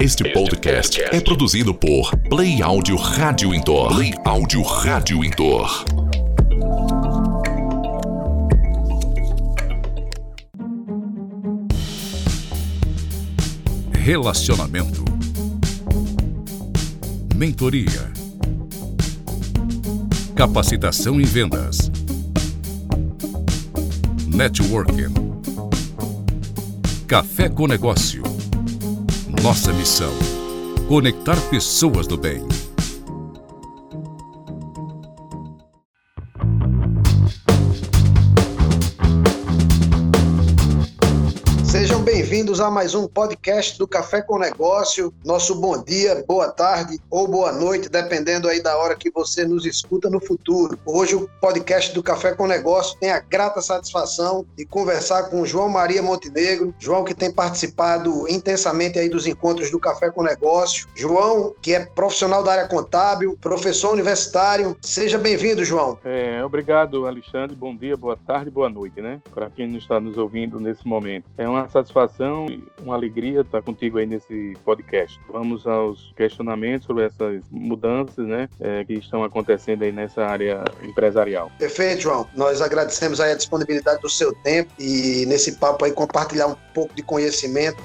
Este 0.00 0.32
podcast 0.32 1.02
é 1.02 1.20
produzido 1.20 1.74
por 1.74 2.16
Play 2.28 2.62
Áudio 2.62 2.94
Rádio 2.94 3.52
Intor. 3.52 3.88
Play 3.96 4.14
Áudio 4.24 4.62
Rádio 4.62 5.24
Intor. 5.24 5.84
Relacionamento. 13.92 15.04
Mentoria. 17.34 18.12
Capacitação 20.36 21.20
em 21.20 21.24
vendas. 21.24 21.90
Networking. 24.28 25.12
Café 27.08 27.48
com 27.48 27.66
Negócio. 27.66 28.37
Nossa 29.42 29.72
missão: 29.72 30.12
conectar 30.88 31.36
pessoas 31.48 32.06
do 32.06 32.16
bem. 32.16 32.44
Bem-vindos 42.28 42.60
a 42.60 42.70
mais 42.70 42.94
um 42.94 43.08
podcast 43.08 43.78
do 43.78 43.88
Café 43.88 44.20
com 44.20 44.38
Negócio. 44.38 45.14
Nosso 45.24 45.58
bom 45.58 45.82
dia, 45.82 46.22
boa 46.28 46.52
tarde 46.52 46.98
ou 47.10 47.26
boa 47.26 47.52
noite, 47.52 47.88
dependendo 47.88 48.48
aí 48.48 48.62
da 48.62 48.76
hora 48.76 48.94
que 48.94 49.10
você 49.10 49.46
nos 49.46 49.64
escuta 49.64 50.10
no 50.10 50.20
futuro. 50.20 50.78
Hoje 50.84 51.16
o 51.16 51.26
podcast 51.40 51.94
do 51.94 52.02
Café 52.02 52.34
com 52.34 52.46
Negócio 52.46 52.98
tem 53.00 53.10
a 53.10 53.18
grata 53.18 53.62
satisfação 53.62 54.44
de 54.54 54.66
conversar 54.66 55.30
com 55.30 55.46
João 55.46 55.70
Maria 55.70 56.02
Montenegro. 56.02 56.74
João 56.78 57.02
que 57.02 57.14
tem 57.14 57.32
participado 57.32 58.28
intensamente 58.28 58.98
aí 58.98 59.08
dos 59.08 59.26
encontros 59.26 59.70
do 59.70 59.80
Café 59.80 60.10
com 60.10 60.22
Negócio. 60.22 60.86
João 60.94 61.54
que 61.62 61.72
é 61.72 61.86
profissional 61.86 62.44
da 62.44 62.52
área 62.52 62.68
contábil, 62.68 63.38
professor 63.40 63.94
universitário. 63.94 64.76
Seja 64.82 65.16
bem-vindo, 65.16 65.64
João. 65.64 65.98
É, 66.04 66.44
obrigado, 66.44 67.06
Alexandre. 67.06 67.56
Bom 67.56 67.74
dia, 67.74 67.96
boa 67.96 68.18
tarde, 68.18 68.50
boa 68.50 68.68
noite, 68.68 69.00
né? 69.00 69.18
Para 69.32 69.48
quem 69.48 69.74
está 69.78 69.98
nos 69.98 70.18
ouvindo 70.18 70.60
nesse 70.60 70.86
momento. 70.86 71.24
É 71.38 71.48
uma 71.48 71.66
satisfação 71.70 72.17
e 72.48 72.62
uma 72.82 72.94
alegria 72.94 73.40
estar 73.40 73.62
contigo 73.62 73.98
aí 73.98 74.06
nesse 74.06 74.56
podcast. 74.64 75.18
Vamos 75.30 75.66
aos 75.66 76.12
questionamentos 76.16 76.86
sobre 76.86 77.04
essas 77.04 77.42
mudanças, 77.50 78.26
né, 78.26 78.48
é, 78.60 78.84
que 78.84 78.94
estão 78.94 79.24
acontecendo 79.24 79.82
aí 79.82 79.92
nessa 79.92 80.24
área 80.24 80.64
empresarial. 80.82 81.50
Perfeito, 81.58 82.02
João. 82.02 82.26
Nós 82.34 82.60
agradecemos 82.60 83.20
aí 83.20 83.32
a 83.32 83.36
disponibilidade 83.36 84.00
do 84.00 84.08
seu 84.08 84.32
tempo 84.32 84.70
e 84.78 85.24
nesse 85.26 85.52
papo 85.52 85.84
aí 85.84 85.92
compartilhar 85.92 86.46
um 86.46 86.56
pouco 86.74 86.94
de 86.94 87.02
conhecimento 87.02 87.78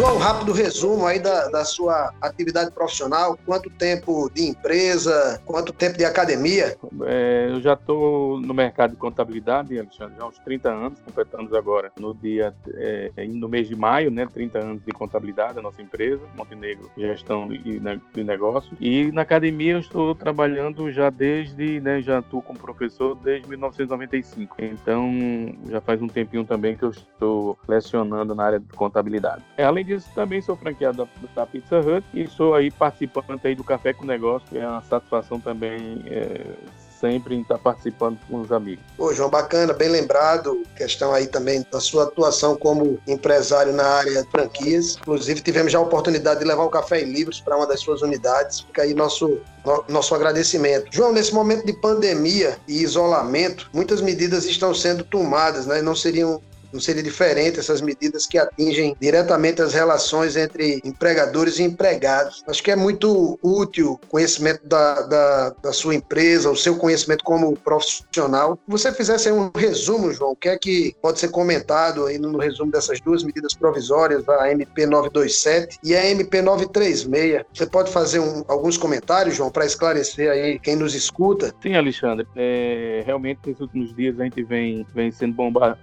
João, 0.00 0.16
rápido 0.16 0.52
resumo 0.52 1.06
aí 1.06 1.18
da, 1.18 1.50
da 1.50 1.62
sua 1.62 2.10
atividade 2.22 2.70
profissional. 2.70 3.38
Quanto 3.44 3.68
tempo 3.68 4.30
de 4.32 4.48
empresa, 4.48 5.38
quanto 5.44 5.74
tempo 5.74 5.98
de 5.98 6.06
academia? 6.06 6.74
É, 7.02 7.48
eu 7.50 7.60
já 7.60 7.74
estou 7.74 8.40
no 8.40 8.54
mercado 8.54 8.92
de 8.92 8.96
contabilidade, 8.96 9.78
Alexandre, 9.78 10.14
já 10.16 10.24
há 10.24 10.28
uns 10.28 10.38
30 10.38 10.70
anos, 10.70 11.00
completamos 11.00 11.52
agora 11.52 11.92
no 12.00 12.14
dia, 12.14 12.54
é, 12.76 13.12
no 13.28 13.46
mês 13.46 13.68
de 13.68 13.76
maio, 13.76 14.10
né, 14.10 14.26
30 14.32 14.58
anos 14.58 14.82
de 14.82 14.90
contabilidade, 14.90 15.58
a 15.58 15.62
nossa 15.62 15.82
empresa, 15.82 16.22
Montenegro 16.34 16.90
Gestão 16.96 17.46
de, 17.46 17.78
de 18.14 18.24
Negócios. 18.24 18.74
E 18.80 19.12
na 19.12 19.20
academia 19.20 19.74
eu 19.74 19.80
estou 19.80 20.14
trabalhando 20.14 20.90
já 20.90 21.10
desde, 21.10 21.78
né, 21.78 22.00
já 22.00 22.20
atuo 22.20 22.40
como 22.40 22.58
professor 22.58 23.14
desde 23.16 23.46
1995. 23.50 24.56
Então, 24.60 25.12
já 25.68 25.82
faz 25.82 26.00
um 26.00 26.08
tempinho 26.08 26.46
também 26.46 26.74
que 26.74 26.84
eu 26.84 26.90
estou 26.90 27.58
lecionando 27.68 28.34
na 28.34 28.44
área 28.44 28.58
de 28.58 28.68
contabilidade. 28.68 29.44
É, 29.58 29.64
além 29.64 29.89
também 30.14 30.40
sou 30.40 30.56
franqueado 30.56 30.98
da, 30.98 31.08
da 31.34 31.46
Pizza 31.46 31.78
Hut 31.78 32.04
e 32.14 32.26
sou 32.26 32.54
aí 32.54 32.70
participante 32.70 33.46
aí 33.46 33.54
do 33.54 33.64
Café 33.64 33.92
com 33.92 34.04
Negócio, 34.04 34.46
que 34.48 34.58
é 34.58 34.66
uma 34.66 34.82
satisfação 34.82 35.40
também 35.40 36.02
é, 36.06 36.46
sempre 37.00 37.34
em 37.34 37.40
estar 37.40 37.58
participando 37.58 38.18
com 38.28 38.42
os 38.42 38.52
amigos. 38.52 38.84
Ô, 38.98 39.12
João, 39.14 39.30
bacana, 39.30 39.72
bem 39.72 39.88
lembrado. 39.88 40.62
Questão 40.76 41.12
aí 41.12 41.26
também 41.26 41.64
da 41.72 41.80
sua 41.80 42.04
atuação 42.04 42.56
como 42.56 42.98
empresário 43.06 43.72
na 43.72 43.84
área 43.84 44.22
de 44.22 44.30
franquias. 44.30 44.96
Inclusive, 45.00 45.40
tivemos 45.40 45.72
já 45.72 45.78
a 45.78 45.82
oportunidade 45.82 46.40
de 46.40 46.46
levar 46.46 46.64
o 46.64 46.68
Café 46.68 47.00
em 47.00 47.10
Livros 47.10 47.40
para 47.40 47.56
uma 47.56 47.66
das 47.66 47.80
suas 47.80 48.02
unidades. 48.02 48.60
Fica 48.60 48.82
aí 48.82 48.92
nosso, 48.92 49.40
nosso 49.88 50.14
agradecimento. 50.14 50.88
João, 50.90 51.12
nesse 51.12 51.32
momento 51.32 51.64
de 51.64 51.72
pandemia 51.72 52.58
e 52.68 52.82
isolamento, 52.82 53.70
muitas 53.72 54.02
medidas 54.02 54.44
estão 54.44 54.74
sendo 54.74 55.02
tomadas, 55.02 55.66
né? 55.66 55.80
Não 55.80 55.96
seriam 55.96 56.42
não 56.72 56.80
seria 56.80 57.02
diferente 57.02 57.58
essas 57.58 57.80
medidas 57.80 58.26
que 58.26 58.38
atingem 58.38 58.96
diretamente 59.00 59.62
as 59.62 59.74
relações 59.74 60.36
entre 60.36 60.80
empregadores 60.84 61.58
e 61.58 61.62
empregados. 61.62 62.42
Acho 62.46 62.62
que 62.62 62.70
é 62.70 62.76
muito 62.76 63.38
útil 63.42 63.92
o 64.02 64.06
conhecimento 64.06 64.66
da, 64.66 65.02
da, 65.02 65.50
da 65.62 65.72
sua 65.72 65.94
empresa, 65.94 66.50
o 66.50 66.56
seu 66.56 66.76
conhecimento 66.76 67.24
como 67.24 67.56
profissional. 67.56 68.58
Se 68.66 68.70
você 68.70 68.92
fizesse 68.92 69.30
um 69.30 69.50
resumo, 69.54 70.12
João, 70.12 70.32
o 70.32 70.36
que 70.36 70.48
é 70.48 70.58
que 70.58 70.94
pode 71.00 71.18
ser 71.18 71.30
comentado 71.30 72.06
aí 72.06 72.18
no 72.18 72.38
resumo 72.38 72.70
dessas 72.70 73.00
duas 73.00 73.22
medidas 73.22 73.54
provisórias, 73.54 74.28
a 74.28 74.50
MP 74.50 74.86
927 74.86 75.78
e 75.82 75.94
a 75.94 76.06
MP 76.06 76.42
936? 76.42 77.08
Você 77.52 77.66
pode 77.66 77.90
fazer 77.90 78.20
um, 78.20 78.44
alguns 78.48 78.76
comentários, 78.76 79.36
João, 79.36 79.50
para 79.50 79.64
esclarecer 79.64 80.30
aí 80.30 80.58
quem 80.58 80.76
nos 80.76 80.94
escuta? 80.94 81.54
Sim, 81.62 81.74
Alexandre. 81.74 82.26
É, 82.36 83.02
realmente, 83.04 83.40
nesses 83.46 83.60
últimos 83.60 83.94
dias 83.94 84.18
a 84.20 84.24
gente 84.24 84.42
vem, 84.42 84.86
vem 84.94 85.10
sendo 85.10 85.34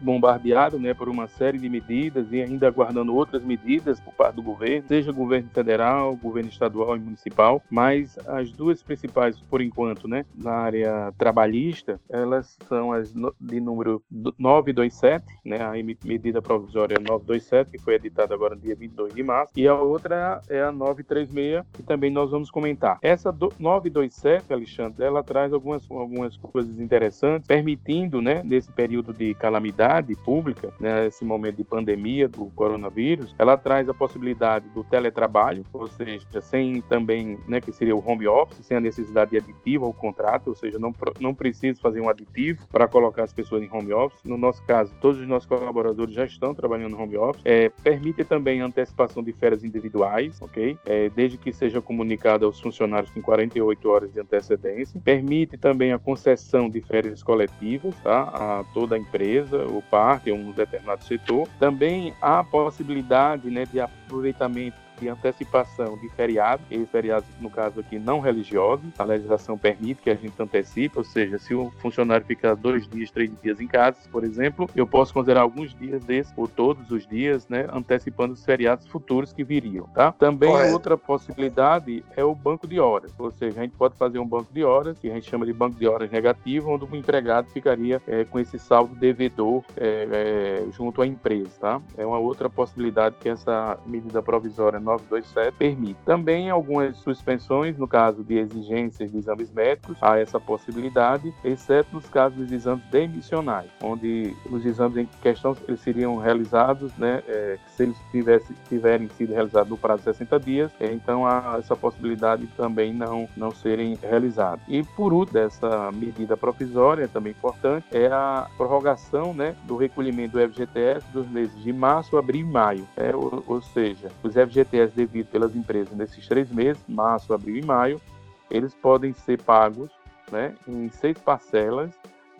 bombardeado 0.02 0.77
né, 0.80 0.94
por 0.94 1.10
uma 1.10 1.28
série 1.28 1.58
de 1.58 1.70
medidas 1.70 2.32
e 2.32 2.42
ainda 2.42 2.68
aguardando 2.68 3.16
outras 3.16 3.44
medidas 3.44 4.00
por 4.00 4.14
parte 4.14 4.36
do 4.36 4.44
governo, 4.44 4.88
seja 4.88 5.12
governo 5.12 5.50
federal, 5.50 6.16
governo 6.16 6.50
estadual 6.50 6.96
e 6.96 7.00
municipal, 7.00 7.62
mas 7.70 8.18
as 8.28 8.52
duas 8.52 8.82
principais, 8.82 9.40
por 9.40 9.62
enquanto, 9.62 10.08
né, 10.08 10.26
na 10.36 10.52
área 10.52 11.14
trabalhista, 11.18 12.00
elas 12.10 12.58
são 12.68 12.92
as 12.92 13.14
de 13.40 13.60
número 13.60 14.02
927, 14.38 15.26
né, 15.46 15.62
a 15.62 15.72
medida 16.06 16.42
provisória 16.42 16.98
927, 17.00 17.72
que 17.72 17.78
foi 17.78 17.96
editada 17.96 18.34
agora 18.34 18.56
no 18.56 18.62
dia 18.62 18.76
22 18.76 19.14
de 19.14 19.24
março, 19.24 19.54
e 19.56 19.68
a 19.68 19.76
outra 19.76 20.42
é 20.50 20.62
a 20.62 20.72
936, 20.72 21.66
que 21.74 21.84
também 21.84 22.12
nós 22.12 22.32
vamos 22.32 22.52
comentar. 22.52 22.98
Essa 23.02 23.32
927, 23.32 24.54
Alexandre, 24.54 25.06
ela 25.06 25.24
traz 25.24 25.54
algumas, 25.54 25.90
algumas 25.90 26.38
coisas 26.38 26.80
interessantes, 26.80 27.48
permitindo, 27.48 28.22
né, 28.22 28.42
nesse 28.44 28.72
período 28.72 29.14
de 29.14 29.34
calamidade 29.36 30.16
pública, 30.16 30.67
nesse 30.80 31.24
momento 31.24 31.58
de 31.58 31.64
pandemia 31.64 32.28
do 32.28 32.46
coronavírus, 32.48 33.36
ela 33.38 33.58
traz 33.58 33.88
a 33.90 33.94
possibilidade 33.94 34.68
do 34.70 34.84
teletrabalho, 34.84 35.66
ou 35.74 35.88
seja, 35.88 36.26
sem 36.42 36.82
também, 36.82 37.38
né, 37.48 37.60
que 37.62 37.72
seria 37.72 37.96
o 37.96 38.04
home 38.06 38.28
office, 38.28 38.66
sem 38.66 38.78
a 38.78 38.80
necessidade 38.80 39.32
de 39.32 39.38
aditivo 39.38 39.86
ao 39.86 39.94
contrato, 39.94 40.48
ou 40.48 40.56
seja, 40.56 40.80
não, 40.80 40.94
não 41.20 41.34
precisa 41.34 41.80
fazer 41.80 42.02
um 42.02 42.10
aditivo 42.10 42.68
para 42.72 42.88
colocar 42.88 43.24
as 43.24 43.34
pessoas 43.34 43.64
em 43.64 43.70
home 43.72 43.94
office. 43.94 44.20
No 44.24 44.38
nosso 44.38 44.64
caso, 44.64 44.94
todos 45.02 45.20
os 45.20 45.28
nossos 45.28 45.48
colaboradores 45.48 46.14
já 46.14 46.26
estão 46.26 46.54
trabalhando 46.54 46.92
no 46.92 47.02
home 47.02 47.18
office. 47.18 47.42
É, 47.46 47.70
permite 47.70 48.24
também 48.24 48.62
a 48.62 48.66
antecipação 48.66 49.24
de 49.24 49.32
férias 49.32 49.64
individuais, 49.64 50.40
ok? 50.42 50.78
É, 50.86 51.10
desde 51.10 51.38
que 51.38 51.52
seja 51.52 51.82
comunicado 51.82 52.46
aos 52.46 52.60
funcionários 52.60 53.12
com 53.12 53.22
48 53.22 53.90
horas 53.90 54.14
de 54.14 54.20
antecedência. 54.20 55.00
Permite 55.04 55.58
também 55.58 55.94
a 55.94 56.00
concessão 56.00 56.70
de 56.70 56.82
férias 56.82 57.24
coletivas, 57.24 57.96
tá? 58.02 58.24
A 58.24 58.64
toda 58.74 58.96
a 58.96 59.00
empresa, 59.00 59.66
o 59.66 59.82
parque, 59.82 60.32
um 60.32 60.52
determinado 60.58 61.04
setor. 61.04 61.48
Também 61.60 62.14
há 62.22 62.40
a 62.40 62.44
possibilidade 62.44 63.50
né, 63.50 63.66
de 63.66 63.80
aproveitamento 63.80 64.87
de 65.00 65.10
antecipação 65.10 65.98
de 65.98 66.10
feriados, 66.10 66.66
e 66.70 66.86
feriados, 66.86 67.28
no 67.40 67.50
caso 67.50 67.80
aqui, 67.80 68.00
não 68.00 68.20
religiosos. 68.20 68.86
A 68.98 69.04
legislação 69.04 69.58
permite 69.58 70.02
que 70.02 70.10
a 70.10 70.16
gente 70.16 70.34
antecipe, 70.42 70.98
ou 70.98 71.04
seja, 71.04 71.38
se 71.38 71.54
o 71.54 71.72
funcionário 71.80 72.26
ficar 72.26 72.56
dois 72.56 72.88
dias, 72.88 73.12
três 73.12 73.32
dias 73.42 73.60
em 73.60 73.68
casa, 73.68 73.98
por 74.12 74.24
exemplo, 74.24 74.70
eu 74.76 74.88
posso 74.88 75.14
considerar 75.14 75.42
alguns 75.42 75.74
dias 75.74 76.04
desses, 76.04 76.34
ou 76.36 76.48
todos 76.48 76.92
os 76.92 77.08
dias, 77.08 77.48
né, 77.48 77.68
antecipando 77.72 78.34
os 78.34 78.44
feriados 78.44 78.88
futuros 78.88 79.34
que 79.34 79.44
viriam, 79.44 79.88
tá? 79.88 80.12
Também 80.12 80.50
Correto. 80.50 80.74
outra 80.74 80.98
possibilidade 80.98 82.04
é 82.16 82.24
o 82.24 82.34
banco 82.34 82.68
de 82.68 82.80
horas, 82.80 83.14
ou 83.18 83.32
seja, 83.32 83.60
a 83.60 83.64
gente 83.64 83.76
pode 83.76 83.96
fazer 83.96 84.20
um 84.20 84.28
banco 84.28 84.54
de 84.54 84.64
horas, 84.64 84.98
que 84.98 85.10
a 85.10 85.14
gente 85.14 85.30
chama 85.30 85.46
de 85.46 85.54
banco 85.54 85.78
de 85.78 85.88
horas 85.88 86.10
negativo, 86.12 86.72
onde 86.72 86.86
o 86.86 86.96
empregado 86.96 87.50
ficaria 87.50 88.02
é, 88.08 88.24
com 88.26 88.40
esse 88.40 88.58
saldo 88.60 88.96
devedor 88.96 89.64
é, 89.76 90.08
é, 90.12 90.72
junto 90.72 91.02
à 91.02 91.08
empresa, 91.08 91.52
tá? 91.60 91.82
É 91.98 92.06
uma 92.06 92.20
outra 92.20 92.50
possibilidade 92.50 93.16
que 93.20 93.30
essa 93.30 93.78
medida 93.86 94.22
provisória 94.22 94.80
927 94.88 95.56
permite. 95.58 96.00
Também 96.06 96.50
algumas 96.50 96.98
suspensões, 96.98 97.78
no 97.78 97.88
caso 97.88 98.24
de 98.24 98.38
exigências 98.38 99.12
de 99.12 99.18
exames 99.18 99.52
médicos, 99.52 99.98
há 100.02 100.18
essa 100.18 100.40
possibilidade, 100.40 101.34
exceto 101.44 101.90
nos 101.94 102.08
casos 102.08 102.38
dos 102.38 102.52
exames 102.52 102.84
demissionais, 102.90 103.70
onde 103.82 104.36
os 104.50 104.66
exames 104.66 104.98
em 104.98 105.10
questão 105.22 105.56
eles 105.68 105.82
seriam 105.82 106.18
realizados, 106.18 106.92
né, 106.98 107.24
é, 107.28 107.58
se 107.76 107.84
eles 107.84 107.98
tivesse, 108.12 108.54
tiverem 108.68 109.10
sido 109.10 109.34
realizados 109.34 109.70
no 109.70 109.78
prazo 109.78 110.00
de 110.00 110.06
60 110.06 110.40
dias, 110.40 110.72
é, 110.80 110.92
então 110.92 111.26
há 111.26 111.58
essa 111.60 111.76
possibilidade 111.76 112.48
também 112.56 112.94
não, 112.94 113.28
não 113.36 113.52
serem 113.52 113.98
realizados. 114.02 114.64
E 114.68 114.84
por 114.84 115.14
último, 115.14 115.34
dessa 115.34 115.92
medida 115.92 116.38
provisória, 116.38 117.08
também 117.08 117.32
importante, 117.32 117.86
é 117.92 118.08
a 118.08 118.48
prorrogação 118.58 119.34
né, 119.34 119.56
do 119.64 119.76
recolhimento 119.76 120.38
do 120.38 120.50
FGTS 120.50 121.06
dos 121.12 121.28
meses 121.28 121.62
de 121.62 121.74
março, 121.74 122.18
abril 122.18 122.42
e 122.42 122.50
maio. 122.50 122.88
É, 122.96 123.16
ou, 123.16 123.44
ou 123.48 123.62
seja, 123.62 124.10
os 124.24 124.34
FGTS 124.34 124.77
devidos 124.94 125.32
pelas 125.32 125.56
empresas 125.56 125.96
nesses 125.96 126.28
três 126.28 126.50
meses, 126.52 126.82
março, 126.88 127.34
abril 127.34 127.58
e 127.58 127.66
maio, 127.66 128.02
eles 128.50 128.74
podem 128.74 129.14
ser 129.14 129.42
pagos 129.42 129.92
né, 130.32 130.56
em 130.68 130.90
seis 130.90 131.18
parcelas 131.18 131.92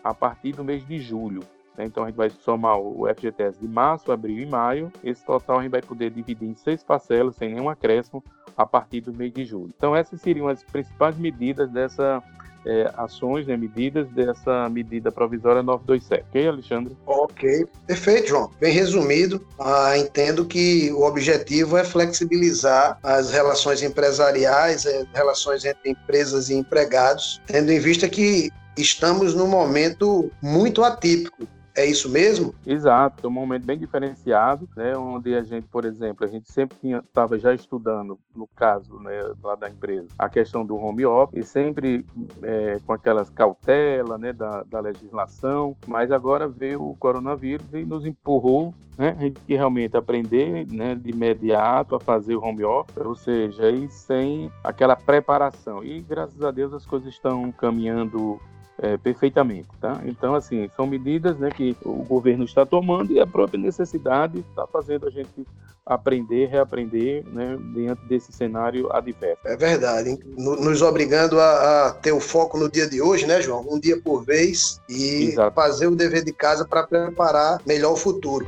a 0.02 0.14
partir 0.14 0.52
do 0.52 0.64
mês 0.64 0.86
de 0.86 0.98
julho. 0.98 1.40
Né? 1.76 1.84
Então 1.84 2.04
a 2.04 2.06
gente 2.06 2.16
vai 2.16 2.30
somar 2.30 2.78
o 2.78 3.06
FGTS 3.14 3.58
de 3.60 3.68
março, 3.68 4.10
abril 4.10 4.38
e 4.38 4.46
maio. 4.46 4.92
Esse 5.02 5.24
total 5.24 5.58
a 5.58 5.62
gente 5.62 5.70
vai 5.70 5.82
poder 5.82 6.10
dividir 6.10 6.48
em 6.48 6.54
seis 6.54 6.82
parcelas 6.82 7.36
sem 7.36 7.54
nenhum 7.54 7.68
acréscimo 7.68 8.22
a 8.56 8.66
partir 8.66 9.00
do 9.00 9.14
mês 9.14 9.32
de 9.32 9.44
julho. 9.44 9.72
Então 9.76 9.94
essas 9.94 10.20
seriam 10.20 10.48
as 10.48 10.62
principais 10.62 11.16
medidas 11.16 11.70
dessa 11.70 12.22
é, 12.68 12.92
ações, 12.98 13.46
né, 13.46 13.56
medidas 13.56 14.06
dessa 14.10 14.68
medida 14.68 15.10
provisória 15.10 15.62
927. 15.62 16.24
Ok, 16.28 16.48
Alexandre? 16.48 16.96
Ok, 17.06 17.66
perfeito, 17.86 18.28
João. 18.28 18.50
Bem 18.60 18.72
resumido. 18.72 19.44
Ah, 19.58 19.96
entendo 19.96 20.44
que 20.44 20.92
o 20.92 21.02
objetivo 21.02 21.78
é 21.78 21.84
flexibilizar 21.84 22.98
as 23.02 23.30
relações 23.30 23.82
empresariais, 23.82 24.86
as 24.86 25.06
relações 25.14 25.64
entre 25.64 25.90
empresas 25.90 26.50
e 26.50 26.54
empregados, 26.54 27.40
tendo 27.46 27.72
em 27.72 27.80
vista 27.80 28.06
que 28.06 28.50
estamos 28.76 29.34
num 29.34 29.48
momento 29.48 30.30
muito 30.42 30.84
atípico 30.84 31.48
é 31.78 31.86
isso 31.86 32.08
mesmo? 32.08 32.52
Exato, 32.66 33.26
é 33.26 33.30
um 33.30 33.32
momento 33.32 33.64
bem 33.64 33.78
diferenciado, 33.78 34.68
né, 34.76 34.96
onde 34.96 35.34
a 35.34 35.42
gente, 35.42 35.68
por 35.68 35.84
exemplo, 35.84 36.26
a 36.26 36.28
gente 36.28 36.50
sempre 36.50 36.76
estava 36.92 37.38
já 37.38 37.54
estudando, 37.54 38.18
no 38.34 38.48
caso 38.48 38.98
né, 38.98 39.32
lá 39.42 39.54
da 39.54 39.70
empresa, 39.70 40.08
a 40.18 40.28
questão 40.28 40.66
do 40.66 40.76
home 40.76 41.06
office, 41.06 41.38
e 41.38 41.42
sempre 41.46 42.04
é, 42.42 42.78
com 42.84 42.92
aquelas 42.92 43.30
cautelas 43.30 44.20
né, 44.20 44.32
da, 44.32 44.64
da 44.64 44.80
legislação, 44.80 45.76
mas 45.86 46.10
agora 46.10 46.48
veio 46.48 46.82
o 46.82 46.96
coronavírus 46.96 47.72
e 47.72 47.84
nos 47.84 48.04
empurrou 48.04 48.74
né, 48.96 49.14
a 49.16 49.22
gente 49.22 49.40
realmente 49.46 49.96
aprender 49.96 50.66
né, 50.66 50.96
de 50.96 51.10
imediato 51.10 51.94
a 51.94 52.00
fazer 52.00 52.34
o 52.34 52.42
home 52.42 52.64
office, 52.64 52.96
ou 52.96 53.14
seja, 53.14 53.70
e 53.70 53.88
sem 53.88 54.50
aquela 54.64 54.96
preparação. 54.96 55.84
E 55.84 56.00
graças 56.00 56.42
a 56.42 56.50
Deus 56.50 56.72
as 56.72 56.84
coisas 56.84 57.08
estão 57.08 57.52
caminhando 57.52 58.40
é, 58.80 58.96
perfeitamente, 58.96 59.68
tá? 59.80 60.00
Então, 60.04 60.34
assim, 60.34 60.70
são 60.76 60.86
medidas 60.86 61.36
né, 61.38 61.50
que 61.50 61.76
o 61.84 62.04
governo 62.04 62.44
está 62.44 62.64
tomando 62.64 63.12
e 63.12 63.20
a 63.20 63.26
própria 63.26 63.60
necessidade 63.60 64.38
está 64.38 64.66
fazendo 64.66 65.06
a 65.06 65.10
gente 65.10 65.46
aprender, 65.84 66.46
reaprender, 66.46 67.24
né, 67.32 67.58
diante 67.74 68.04
desse 68.06 68.30
cenário 68.30 68.92
adverso. 68.92 69.40
É 69.46 69.56
verdade, 69.56 70.10
hein? 70.10 70.18
nos 70.36 70.82
obrigando 70.82 71.40
a, 71.40 71.86
a, 71.86 71.92
ter 71.92 72.12
o 72.12 72.20
foco 72.20 72.58
no 72.58 72.70
dia 72.70 72.88
de 72.88 73.00
hoje, 73.00 73.26
né, 73.26 73.40
João? 73.40 73.66
Um 73.68 73.80
dia 73.80 73.98
por 74.00 74.22
vez 74.22 74.80
e 74.88 75.30
Exato. 75.30 75.54
fazer 75.54 75.86
o 75.86 75.96
dever 75.96 76.22
de 76.22 76.32
casa 76.32 76.66
para 76.66 76.86
preparar 76.86 77.60
melhor 77.66 77.92
o 77.92 77.96
futuro. 77.96 78.44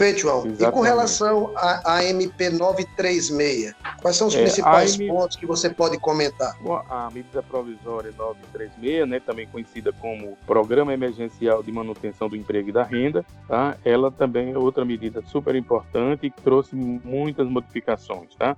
Perfeito, 0.00 0.20
João. 0.20 0.46
Exatamente. 0.46 0.62
E 0.62 0.72
com 0.72 0.80
relação 0.80 1.52
à 1.56 2.02
MP 2.02 2.48
936, 2.48 3.74
quais 4.00 4.16
são 4.16 4.28
os 4.28 4.34
é, 4.34 4.40
principais 4.40 4.98
M... 4.98 5.08
pontos 5.08 5.36
que 5.36 5.44
você 5.44 5.68
pode 5.68 5.98
comentar? 5.98 6.56
A 6.88 7.10
medida 7.12 7.42
provisória 7.42 8.10
936, 8.16 9.06
né, 9.06 9.20
também 9.20 9.46
conhecida 9.46 9.92
como 9.92 10.38
Programa 10.46 10.94
Emergencial 10.94 11.62
de 11.62 11.70
Manutenção 11.70 12.30
do 12.30 12.36
Emprego 12.36 12.70
e 12.70 12.72
da 12.72 12.82
Renda, 12.82 13.26
tá? 13.46 13.76
ela 13.84 14.10
também 14.10 14.52
é 14.52 14.58
outra 14.58 14.86
medida 14.86 15.22
super 15.26 15.54
importante 15.54 16.26
e 16.26 16.30
que 16.30 16.40
trouxe 16.40 16.74
muitas 16.74 17.46
modificações, 17.46 18.34
tá? 18.36 18.56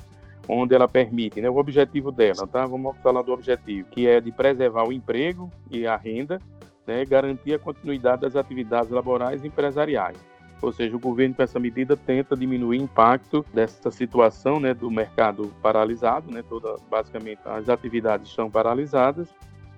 onde 0.49 0.77
ela 0.77 0.87
permite, 0.87 1.41
né, 1.41 1.50
o 1.50 1.56
objetivo 1.56 2.12
dela, 2.12 2.47
tá? 2.47 2.67
Vamos 2.67 2.97
falar 3.03 3.23
do 3.23 3.33
objetivo, 3.33 3.88
que 3.91 4.06
é 4.06 4.21
de 4.21 4.31
preservar 4.31 4.85
o 4.85 4.93
emprego 4.93 5.50
e 5.71 5.88
a 5.88 5.97
renda, 5.97 6.41
né, 6.87 7.05
garantir 7.05 7.55
a 7.55 7.59
continuidade 7.59 8.23
das 8.23 8.37
atividades 8.37 8.91
laborais 8.91 9.43
e 9.43 9.49
empresariais 9.49 10.31
ou 10.62 10.73
seja, 10.73 10.94
o 10.94 11.00
governo 11.00 11.35
com 11.35 11.43
essa 11.43 11.59
medida 11.59 11.97
tenta 11.97 12.37
diminuir 12.37 12.79
o 12.79 12.82
impacto 12.82 13.44
dessa 13.53 13.91
situação 13.91 14.61
né, 14.61 14.73
do 14.73 14.88
mercado 14.91 15.53
paralisado, 15.61 16.31
né, 16.31 16.43
toda, 16.49 16.76
basicamente 16.88 17.41
as 17.44 17.69
atividades 17.69 18.29
estão 18.29 18.49
paralisadas 18.49 19.29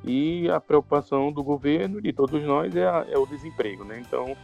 e 0.04 0.48
a 0.50 0.60
preocupação 0.60 1.32
do 1.32 1.42
governo 1.42 1.98
e 1.98 2.02
de 2.02 2.12
todos 2.12 2.42
nós 2.44 2.76
é, 2.76 2.86
a, 2.86 3.06
é 3.10 3.16
o 3.16 3.26
desemprego. 3.26 3.82
Né? 3.82 4.02
Então, 4.06 4.36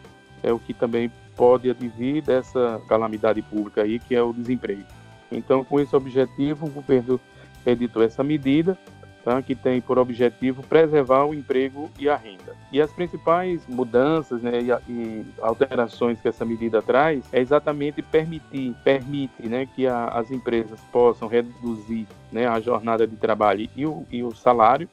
é 0.42 0.50
o 0.50 0.58
que 0.58 0.72
também 0.72 1.12
pode 1.36 1.68
advir 1.68 2.22
dessa 2.22 2.80
calamidade 2.88 3.42
pública 3.42 3.82
aí, 3.82 3.98
que 3.98 4.14
é 4.14 4.22
o 4.22 4.32
desemprego. 4.32 4.84
Então, 5.30 5.62
com 5.62 5.78
esse 5.78 5.94
objetivo, 5.94 6.66
o 6.66 6.70
governo 6.70 7.20
editou 7.66 8.02
essa 8.02 8.24
medida 8.24 8.78
tá, 9.24 9.40
que 9.42 9.54
tem 9.54 9.80
por 9.80 9.98
objetivo 9.98 10.62
preservar 10.62 11.24
o 11.24 11.34
emprego 11.34 11.90
e 11.98 12.08
a 12.08 12.16
renda. 12.16 12.56
E 12.72 12.80
as 12.80 12.92
principais 12.92 13.66
mudanças 13.66 14.42
né, 14.42 14.60
e, 14.60 14.70
e, 14.90 15.26
alterações 15.40 16.20
que 16.20 16.28
essa 16.28 16.44
medida 16.44 16.80
traz 16.82 17.24
é 17.32 17.40
exatamente 17.40 18.02
permitir, 18.02 18.74
permite 18.84 19.48
né, 19.48 19.66
que 19.66 19.86
a, 19.86 20.06
as 20.06 20.30
empresas 20.30 20.80
possam 20.92 21.28
reduzir 21.28 22.06
né, 22.32 22.46
a 22.46 22.60
jornada 22.60 23.06
de 23.06 23.16
trabalho 23.16 23.68
e 23.76 23.86
o, 23.86 24.06
e 24.10 24.22
o 24.22 24.34
salário 24.34 24.88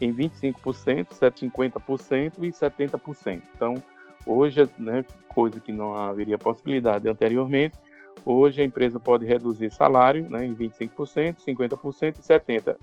em 0.00 0.12
25%, 0.14 1.08
50% 1.10 2.32
e 2.40 2.50
70%. 2.50 3.42
Então, 3.54 3.74
hoje, 4.26 4.68
né, 4.78 5.04
coisa 5.28 5.60
que 5.60 5.72
não 5.72 5.94
haveria 5.94 6.38
possibilidade 6.38 7.08
anteriormente, 7.08 7.76
hoje 8.24 8.62
a 8.62 8.64
empresa 8.64 8.98
pode 8.98 9.26
reduzir 9.26 9.70
salário 9.70 10.28
né, 10.28 10.44
em 10.44 10.54
25%, 10.54 11.36
50% 11.46 12.16
e 12.18 12.22
70% 12.22 12.76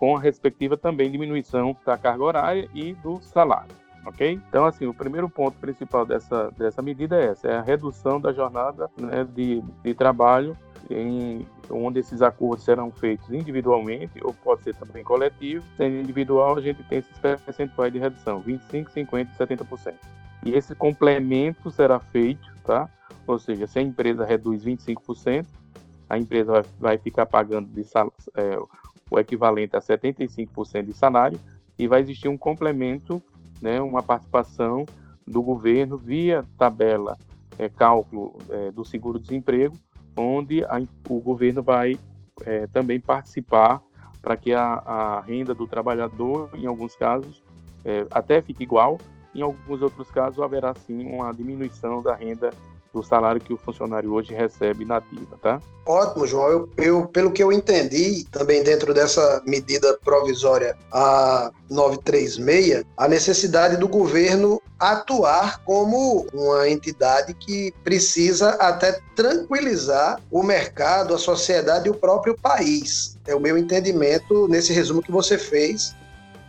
com 0.00 0.16
a 0.16 0.20
respectiva 0.20 0.78
também 0.78 1.12
diminuição 1.12 1.76
da 1.84 1.98
carga 1.98 2.24
horária 2.24 2.68
e 2.74 2.94
do 2.94 3.20
salário. 3.20 3.70
Ok? 4.06 4.40
Então, 4.48 4.64
assim, 4.64 4.86
o 4.86 4.94
primeiro 4.94 5.28
ponto 5.28 5.58
principal 5.58 6.06
dessa, 6.06 6.50
dessa 6.52 6.80
medida 6.80 7.20
é 7.20 7.26
essa, 7.26 7.48
é 7.48 7.56
a 7.58 7.60
redução 7.60 8.18
da 8.18 8.32
jornada 8.32 8.90
né, 8.98 9.24
de, 9.24 9.62
de 9.84 9.92
trabalho 9.92 10.56
em, 10.88 11.46
onde 11.70 12.00
esses 12.00 12.22
acordos 12.22 12.64
serão 12.64 12.90
feitos 12.90 13.30
individualmente 13.30 14.18
ou 14.24 14.32
pode 14.32 14.62
ser 14.62 14.74
também 14.74 15.04
coletivo. 15.04 15.62
Sendo 15.76 15.96
individual, 15.96 16.56
a 16.56 16.62
gente 16.62 16.82
tem 16.84 17.00
esses 17.00 17.18
percentuais 17.18 17.92
de 17.92 17.98
redução, 17.98 18.40
25, 18.40 18.90
50 18.90 19.30
e 19.30 19.46
70%. 19.46 19.94
E 20.46 20.54
esse 20.54 20.74
complemento 20.74 21.70
será 21.70 22.00
feito, 22.00 22.50
tá? 22.64 22.88
Ou 23.26 23.38
seja, 23.38 23.66
se 23.66 23.78
a 23.78 23.82
empresa 23.82 24.24
reduz 24.24 24.64
25%, 24.64 25.44
a 26.08 26.18
empresa 26.18 26.52
vai, 26.52 26.64
vai 26.80 26.98
ficar 26.98 27.26
pagando 27.26 27.68
de 27.68 27.84
sal, 27.84 28.10
é, 28.34 28.58
o 29.10 29.18
equivalente 29.18 29.76
a 29.76 29.80
75% 29.80 30.84
de 30.84 30.92
salário, 30.92 31.38
e 31.78 31.88
vai 31.88 32.00
existir 32.00 32.28
um 32.28 32.38
complemento, 32.38 33.22
né, 33.60 33.80
uma 33.80 34.02
participação 34.02 34.86
do 35.26 35.42
governo 35.42 35.96
via 35.96 36.44
tabela, 36.58 37.18
é, 37.58 37.68
cálculo 37.68 38.38
é, 38.48 38.70
do 38.70 38.84
seguro-desemprego, 38.84 39.76
onde 40.16 40.64
a, 40.64 40.80
o 41.08 41.20
governo 41.20 41.62
vai 41.62 41.98
é, 42.44 42.66
também 42.66 43.00
participar 43.00 43.82
para 44.20 44.36
que 44.36 44.52
a, 44.52 44.74
a, 44.74 45.20
renda 45.20 45.54
do 45.54 45.66
trabalhador, 45.66 46.50
em 46.54 46.66
alguns 46.66 46.94
casos, 46.94 47.42
é, 47.84 48.06
até 48.10 48.42
fique 48.42 48.62
igual, 48.62 48.98
em 49.34 49.42
alguns 49.42 49.80
outros 49.80 50.10
casos 50.10 50.42
haverá 50.42 50.74
sim 50.74 51.06
uma 51.06 51.32
diminuição 51.32 52.02
da 52.02 52.14
renda 52.14 52.50
do 52.92 53.02
salário 53.02 53.40
que 53.40 53.52
o 53.52 53.56
funcionário 53.56 54.12
hoje 54.12 54.34
recebe 54.34 54.84
na 54.84 54.96
ativa, 54.96 55.38
tá? 55.40 55.60
Ótimo, 55.86 56.26
João. 56.26 56.48
Eu, 56.48 56.68
eu, 56.76 57.06
pelo 57.06 57.30
que 57.32 57.42
eu 57.42 57.52
entendi, 57.52 58.24
também 58.30 58.62
dentro 58.62 58.92
dessa 58.92 59.42
medida 59.46 59.98
provisória 60.04 60.76
a 60.92 61.50
936, 61.70 62.84
a 62.96 63.08
necessidade 63.08 63.76
do 63.76 63.88
governo 63.88 64.60
atuar 64.78 65.62
como 65.64 66.26
uma 66.32 66.68
entidade 66.68 67.34
que 67.34 67.72
precisa 67.84 68.50
até 68.50 69.00
tranquilizar 69.14 70.20
o 70.30 70.42
mercado, 70.42 71.14
a 71.14 71.18
sociedade 71.18 71.88
e 71.88 71.90
o 71.90 71.94
próprio 71.94 72.36
país. 72.36 73.18
É 73.26 73.34
o 73.34 73.40
meu 73.40 73.56
entendimento 73.56 74.48
nesse 74.48 74.72
resumo 74.72 75.02
que 75.02 75.12
você 75.12 75.38
fez, 75.38 75.94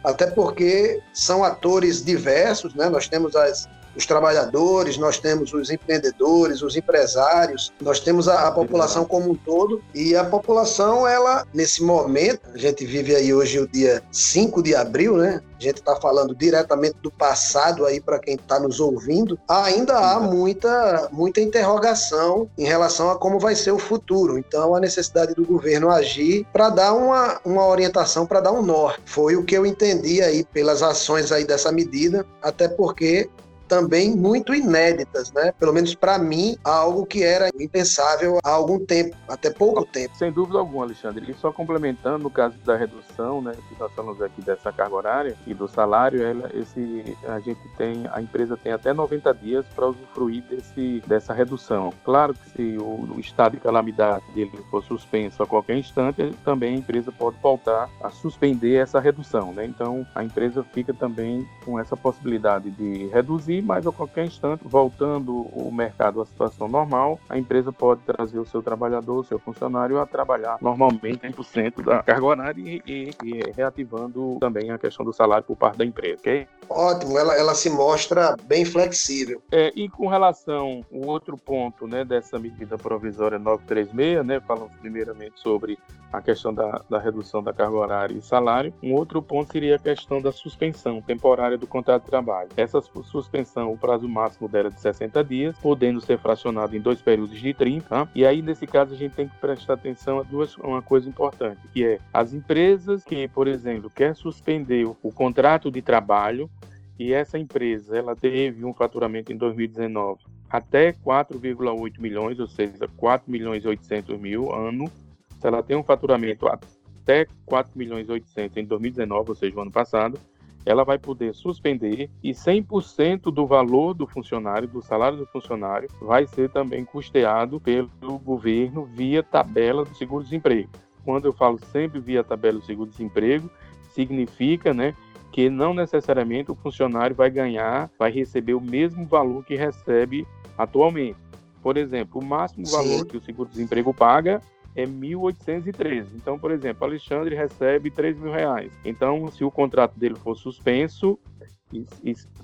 até 0.03 0.27
porque 0.27 1.01
são 1.13 1.43
atores 1.43 2.03
diversos, 2.03 2.73
né? 2.73 2.89
Nós 2.89 3.07
temos 3.07 3.35
as 3.35 3.67
os 3.95 4.05
trabalhadores, 4.05 4.97
nós 4.97 5.19
temos 5.19 5.53
os 5.53 5.69
empreendedores, 5.69 6.61
os 6.61 6.75
empresários, 6.75 7.71
nós 7.81 7.99
temos 7.99 8.27
a, 8.27 8.47
a 8.47 8.51
população 8.51 9.05
como 9.05 9.31
um 9.31 9.35
todo 9.35 9.81
e 9.93 10.15
a 10.15 10.23
população, 10.23 11.07
ela, 11.07 11.45
nesse 11.53 11.83
momento, 11.83 12.41
a 12.53 12.57
gente 12.57 12.85
vive 12.85 13.15
aí 13.15 13.33
hoje 13.33 13.59
o 13.59 13.67
dia 13.67 14.03
5 14.11 14.61
de 14.63 14.75
abril, 14.75 15.17
né? 15.17 15.41
A 15.61 15.63
gente 15.63 15.77
está 15.77 15.95
falando 15.95 16.33
diretamente 16.33 16.95
do 17.03 17.11
passado 17.11 17.85
aí 17.85 18.01
para 18.01 18.17
quem 18.17 18.33
está 18.33 18.59
nos 18.59 18.79
ouvindo. 18.79 19.37
Ainda 19.47 19.95
há 19.95 20.19
muita, 20.19 21.07
muita 21.11 21.39
interrogação 21.39 22.49
em 22.57 22.65
relação 22.65 23.11
a 23.11 23.15
como 23.15 23.37
vai 23.37 23.55
ser 23.55 23.69
o 23.69 23.77
futuro. 23.77 24.39
Então, 24.39 24.73
a 24.73 24.79
necessidade 24.79 25.35
do 25.35 25.45
governo 25.45 25.91
agir 25.91 26.47
para 26.51 26.69
dar 26.69 26.93
uma, 26.93 27.39
uma 27.45 27.67
orientação, 27.67 28.25
para 28.25 28.39
dar 28.39 28.51
um 28.51 28.63
norte. 28.63 29.03
Foi 29.05 29.35
o 29.35 29.45
que 29.45 29.55
eu 29.55 29.63
entendi 29.63 30.19
aí 30.23 30.43
pelas 30.43 30.81
ações 30.81 31.31
aí 31.31 31.45
dessa 31.45 31.71
medida, 31.71 32.25
até 32.41 32.67
porque 32.67 33.29
também 33.71 34.13
muito 34.13 34.53
inéditas, 34.53 35.31
né? 35.31 35.53
Pelo 35.57 35.71
menos 35.71 35.95
para 35.95 36.19
mim, 36.19 36.57
algo 36.61 37.05
que 37.05 37.23
era 37.23 37.49
impensável 37.57 38.37
há 38.43 38.51
algum 38.51 38.77
tempo, 38.85 39.15
até 39.29 39.49
pouco 39.49 39.85
tempo. 39.85 40.13
Sem 40.17 40.29
dúvida 40.29 40.59
alguma, 40.59 40.83
Alexandre. 40.83 41.31
E 41.31 41.33
só 41.35 41.53
complementando, 41.53 42.21
no 42.25 42.29
caso 42.29 42.57
da 42.65 42.75
redução, 42.75 43.41
né, 43.41 43.53
que 43.69 43.79
nós 43.79 43.89
falamos 43.93 44.21
aqui 44.21 44.41
dessa 44.41 44.73
carga 44.73 44.93
horária 44.93 45.37
e 45.47 45.53
do 45.53 45.69
salário, 45.69 46.21
ela, 46.21 46.51
esse, 46.53 47.17
a 47.25 47.39
gente 47.39 47.61
tem, 47.77 48.03
a 48.11 48.21
empresa 48.21 48.57
tem 48.57 48.73
até 48.73 48.91
90 48.91 49.33
dias 49.35 49.65
para 49.73 49.87
usufruir 49.87 50.43
desse, 50.49 51.01
dessa 51.07 51.33
redução. 51.33 51.93
Claro 52.03 52.33
que 52.33 52.49
se 52.49 52.77
o, 52.77 53.15
o 53.15 53.19
estado 53.21 53.53
de 53.53 53.61
calamidade 53.61 54.25
dele 54.33 54.51
for 54.69 54.83
suspenso 54.83 55.41
a 55.41 55.47
qualquer 55.47 55.77
instante, 55.77 56.35
também 56.43 56.75
a 56.75 56.77
empresa 56.77 57.09
pode 57.09 57.37
voltar 57.41 57.89
a 58.03 58.09
suspender 58.09 58.75
essa 58.75 58.99
redução, 58.99 59.53
né? 59.53 59.63
Então, 59.63 60.05
a 60.13 60.25
empresa 60.25 60.61
fica 60.73 60.93
também 60.93 61.47
com 61.63 61.79
essa 61.79 61.95
possibilidade 61.95 62.69
de 62.71 63.07
reduzir 63.07 63.60
mas 63.61 63.85
a 63.85 63.91
qualquer 63.91 64.25
instante, 64.25 64.63
voltando 64.65 65.41
o 65.53 65.71
mercado 65.71 66.21
à 66.21 66.25
situação 66.25 66.67
normal, 66.67 67.19
a 67.29 67.37
empresa 67.37 67.71
pode 67.71 68.01
trazer 68.01 68.39
o 68.39 68.45
seu 68.45 68.61
trabalhador, 68.61 69.19
o 69.19 69.23
seu 69.23 69.39
funcionário 69.39 69.99
a 69.99 70.05
trabalhar 70.05 70.57
normalmente 70.61 71.27
100% 71.27 71.83
da 71.83 72.03
carga 72.03 72.25
horária 72.25 72.61
e, 72.61 72.81
e, 72.85 73.11
e, 73.23 73.51
reativando 73.55 74.37
também 74.39 74.71
a 74.71 74.77
questão 74.77 75.05
do 75.05 75.13
salário 75.13 75.43
por 75.45 75.55
parte 75.55 75.77
da 75.77 75.85
empresa, 75.85 76.17
ok? 76.19 76.47
Ótimo, 76.69 77.17
ela, 77.17 77.35
ela 77.35 77.53
se 77.53 77.69
mostra 77.69 78.35
bem 78.43 78.63
flexível. 78.63 79.41
É, 79.51 79.71
e 79.75 79.89
com 79.89 80.07
relação 80.07 80.85
o 80.89 81.05
outro 81.07 81.37
ponto 81.37 81.87
né, 81.87 82.05
dessa 82.05 82.39
medida 82.39 82.77
provisória 82.77 83.37
936, 83.37 84.25
né, 84.25 84.39
falando 84.39 84.71
primeiramente 84.79 85.39
sobre 85.39 85.77
a 86.11 86.21
questão 86.21 86.53
da, 86.53 86.81
da 86.89 86.99
redução 86.99 87.41
da 87.41 87.53
carga 87.53 87.75
horária 87.75 88.15
e 88.15 88.21
salário, 88.21 88.73
um 88.83 88.93
outro 88.93 89.21
ponto 89.21 89.51
seria 89.51 89.75
a 89.75 89.79
questão 89.79 90.21
da 90.21 90.31
suspensão 90.31 91.01
temporária 91.01 91.57
do 91.57 91.67
contrato 91.67 92.03
de 92.03 92.09
trabalho. 92.09 92.49
Essa 92.57 92.81
suspensão 92.81 93.50
o 93.57 93.77
prazo 93.77 94.07
máximo 94.07 94.47
dela 94.47 94.67
é 94.69 94.71
de 94.71 94.79
60 94.79 95.23
dias, 95.23 95.57
podendo 95.59 95.99
ser 96.01 96.17
fracionado 96.17 96.75
em 96.75 96.79
dois 96.79 97.01
períodos 97.01 97.39
de 97.39 97.53
30. 97.53 97.87
Tá? 97.87 98.07
E 98.15 98.25
aí, 98.25 98.41
nesse 98.41 98.65
caso, 98.65 98.93
a 98.93 98.97
gente 98.97 99.13
tem 99.13 99.27
que 99.27 99.35
prestar 99.37 99.73
atenção 99.73 100.19
a 100.19 100.23
duas, 100.23 100.55
uma 100.57 100.81
coisa 100.81 101.09
importante, 101.09 101.59
que 101.73 101.83
é 101.83 101.99
as 102.13 102.33
empresas 102.33 103.03
que, 103.03 103.27
por 103.27 103.47
exemplo, 103.47 103.89
quer 103.89 104.15
suspender 104.15 104.85
o, 104.85 105.11
contrato 105.11 105.69
de 105.69 105.81
trabalho 105.81 106.49
e 106.97 107.13
essa 107.13 107.37
empresa 107.37 107.97
ela 107.97 108.15
teve 108.15 108.63
um 108.63 108.73
faturamento 108.73 109.31
em 109.31 109.37
2019 109.37 110.21
até 110.49 110.91
4,8 110.91 111.99
milhões, 111.99 112.39
ou 112.39 112.47
seja, 112.47 112.87
4 112.97 113.31
milhões 113.31 113.63
e 113.63 113.67
800 113.67 114.19
mil 114.19 114.53
ano. 114.53 114.91
Se 115.39 115.47
ela 115.47 115.63
tem 115.63 115.77
um 115.77 115.83
faturamento 115.83 116.45
até 116.47 117.25
4 117.45 117.71
milhões 117.77 118.07
e 118.07 118.11
800 118.11 118.57
em 118.57 118.65
2019, 118.65 119.29
ou 119.29 119.35
seja, 119.35 119.57
o 119.57 119.61
ano 119.61 119.71
passado, 119.71 120.19
ela 120.65 120.83
vai 120.83 120.97
poder 120.97 121.33
suspender 121.33 122.09
e 122.23 122.31
100% 122.31 123.31
do 123.31 123.45
valor 123.45 123.93
do 123.93 124.05
funcionário, 124.05 124.67
do 124.67 124.81
salário 124.81 125.17
do 125.17 125.25
funcionário, 125.25 125.89
vai 126.01 126.27
ser 126.27 126.49
também 126.49 126.85
custeado 126.85 127.59
pelo 127.59 127.89
governo 128.19 128.85
via 128.85 129.23
tabela 129.23 129.83
do 129.83 129.95
seguro-desemprego. 129.95 130.69
Quando 131.03 131.25
eu 131.25 131.33
falo 131.33 131.59
sempre 131.71 131.99
via 131.99 132.23
tabela 132.23 132.59
do 132.59 132.65
seguro-desemprego, 132.65 133.49
significa, 133.93 134.73
né, 134.73 134.93
que 135.31 135.49
não 135.49 135.73
necessariamente 135.73 136.51
o 136.51 136.55
funcionário 136.55 137.15
vai 137.15 137.29
ganhar, 137.29 137.89
vai 137.97 138.11
receber 138.11 138.53
o 138.53 138.61
mesmo 138.61 139.05
valor 139.05 139.43
que 139.43 139.55
recebe 139.55 140.27
atualmente. 140.57 141.17
Por 141.61 141.77
exemplo, 141.77 142.19
o 142.21 142.25
máximo 142.25 142.65
valor 142.67 142.99
Sim. 142.99 143.05
que 143.05 143.17
o 143.17 143.21
seguro-desemprego 143.21 143.93
paga 143.93 144.41
é 144.75 144.85
1.813. 144.85 146.07
Então, 146.15 146.39
por 146.39 146.51
exemplo, 146.51 146.85
Alexandre 146.85 147.35
recebe 147.35 147.91
3 147.91 148.17
mil 148.17 148.31
reais. 148.31 148.71
Então, 148.85 149.27
se 149.29 149.43
o 149.43 149.51
contrato 149.51 149.97
dele 149.97 150.15
for 150.15 150.35
suspenso, 150.35 151.19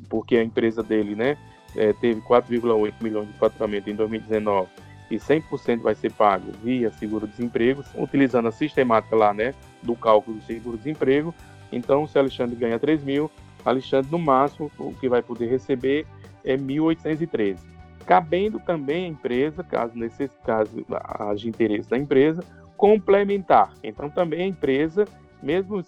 porque 0.10 0.38
a 0.38 0.44
empresa 0.44 0.84
dele 0.84 1.16
né, 1.16 1.38
é, 1.76 1.94
teve 1.94 2.22
4,8 2.22 2.94
milhões 3.02 3.28
de 3.28 3.34
faturamento 3.34 3.90
em 3.90 3.96
2019 3.96 4.70
e 5.10 5.16
100% 5.16 5.80
vai 5.80 5.96
ser 5.96 6.12
pago 6.12 6.52
via 6.62 6.92
seguro-desemprego, 6.92 7.84
utilizando 7.96 8.48
a 8.48 8.52
sistemática 8.52 9.16
lá 9.16 9.34
né, 9.34 9.54
do 9.82 9.96
cálculo 9.96 10.38
do 10.38 10.44
seguro-desemprego. 10.44 11.34
Então, 11.72 12.06
se 12.08 12.18
Alexandre 12.20 12.56
ganha 12.56 12.78
3 12.78 13.04
mil, 13.04 13.32
Alexandre, 13.64 14.12
no 14.12 14.20
máximo, 14.20 14.72
o 14.78 14.94
que 14.94 15.08
vai 15.08 15.22
poder 15.22 15.48
receber 15.48 16.06
é 16.44 16.58
1.813 16.58 17.77
cabendo 18.08 18.58
também 18.60 19.06
a 19.06 19.10
empresa, 19.10 19.64
caso 19.64 19.94
nesse 19.96 20.30
caso 20.46 20.84
haja 21.20 21.48
interesse 21.48 21.90
da 21.90 21.98
empresa, 21.98 22.44
complementar. 22.78 23.74
Então 23.84 24.10
também 24.10 24.44
a 24.44 24.48
empresa, 24.48 25.06
mesmo 25.44 25.84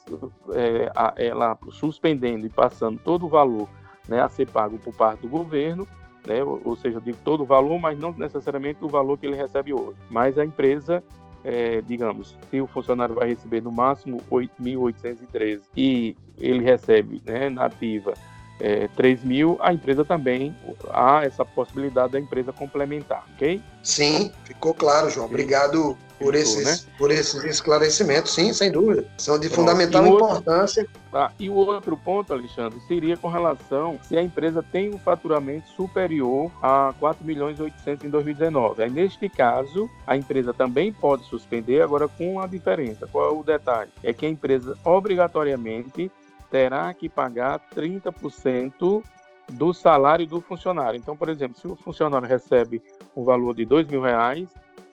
é, 0.53 0.91
ela 1.15 1.57
suspendendo 1.71 2.45
e 2.45 2.49
passando 2.49 2.99
todo 2.99 3.25
o 3.25 3.29
valor 3.29 3.69
né, 4.07 4.21
a 4.21 4.27
ser 4.27 4.47
pago 4.49 4.77
por 4.77 4.93
parte 4.93 5.21
do 5.21 5.29
governo, 5.29 5.87
né, 6.27 6.43
ou, 6.43 6.75
seja, 6.75 6.99
de 6.99 7.13
todo 7.13 7.43
o 7.43 7.45
valor, 7.45 7.79
mas 7.79 7.97
não 7.97 8.11
necessariamente 8.11 8.83
o 8.83 8.89
valor 8.89 9.17
que 9.17 9.25
ele 9.25 9.37
recebe 9.37 9.73
hoje. 9.73 9.97
Mas 10.09 10.37
a 10.37 10.43
empresa 10.43 11.01
é, 11.41 11.81
digamos, 11.81 12.37
se 12.49 12.59
o 12.59 12.67
funcionário 12.67 13.15
vai 13.15 13.29
receber 13.29 13.61
no 13.61 13.71
máximo 13.71 14.17
8.813 14.29 15.61
e 15.75 16.17
ele 16.37 16.63
recebe 16.63 17.21
né, 17.25 17.49
na 17.49 17.65
ativa 17.65 18.13
é, 18.59 18.87
3 18.95 19.23
mil, 19.23 19.57
a 19.61 19.73
empresa 19.73 20.03
também 20.03 20.55
há 20.89 21.23
essa 21.23 21.45
possibilidade 21.45 22.13
da 22.13 22.19
empresa 22.19 22.51
complementar, 22.51 23.23
ok? 23.35 23.61
Sim, 23.83 24.31
ficou 24.43 24.73
claro, 24.73 25.09
João. 25.09 25.27
Obrigado 25.27 25.97
por, 26.19 26.35
esses, 26.35 26.65
né? 26.65 26.77
por 26.97 27.11
esses 27.11 27.43
esclarecimentos, 27.45 28.33
sim, 28.33 28.51
sem 28.53 28.71
dúvida. 28.71 29.05
São 29.17 29.39
de 29.39 29.47
Pronto. 29.47 29.61
fundamental 29.61 30.05
outro, 30.05 30.25
importância. 30.25 30.87
Tá. 31.11 31.31
E 31.39 31.49
o 31.49 31.53
outro 31.53 31.97
ponto, 31.97 32.33
Alexandre, 32.33 32.79
seria 32.87 33.17
com 33.17 33.29
relação 33.29 33.97
se 34.03 34.17
a 34.17 34.21
empresa 34.21 34.61
tem 34.61 34.93
um 34.93 34.99
faturamento 34.99 35.67
superior 35.69 36.51
a 36.61 36.93
4 36.99 37.25
milhões 37.25 37.57
e 37.57 37.63
800 37.63 38.05
em 38.05 38.09
2019. 38.09 38.83
Aí, 38.83 38.89
neste 38.89 39.29
caso, 39.29 39.89
a 40.05 40.15
empresa 40.15 40.53
também 40.53 40.91
pode 40.91 41.25
suspender, 41.25 41.81
agora 41.81 42.07
com 42.07 42.33
uma 42.33 42.47
diferença. 42.47 43.07
Qual 43.07 43.25
é 43.25 43.31
o 43.31 43.43
detalhe? 43.43 43.89
É 44.03 44.13
que 44.13 44.25
a 44.25 44.29
empresa 44.29 44.77
obrigatoriamente 44.83 46.11
terá 46.49 46.93
que 46.93 47.07
pagar 47.07 47.59
30% 47.75 49.03
do 49.51 49.73
salário 49.73 50.27
do 50.27 50.41
funcionário. 50.41 50.97
Então, 50.97 51.15
por 51.17 51.29
exemplo, 51.29 51.57
se 51.57 51.67
o 51.67 51.75
funcionário 51.75 52.27
recebe 52.27 52.81
um 53.15 53.23
valor 53.23 53.55
de 53.55 53.65
dois 53.65 53.87
mil 53.87 54.01
reais, 54.01 54.49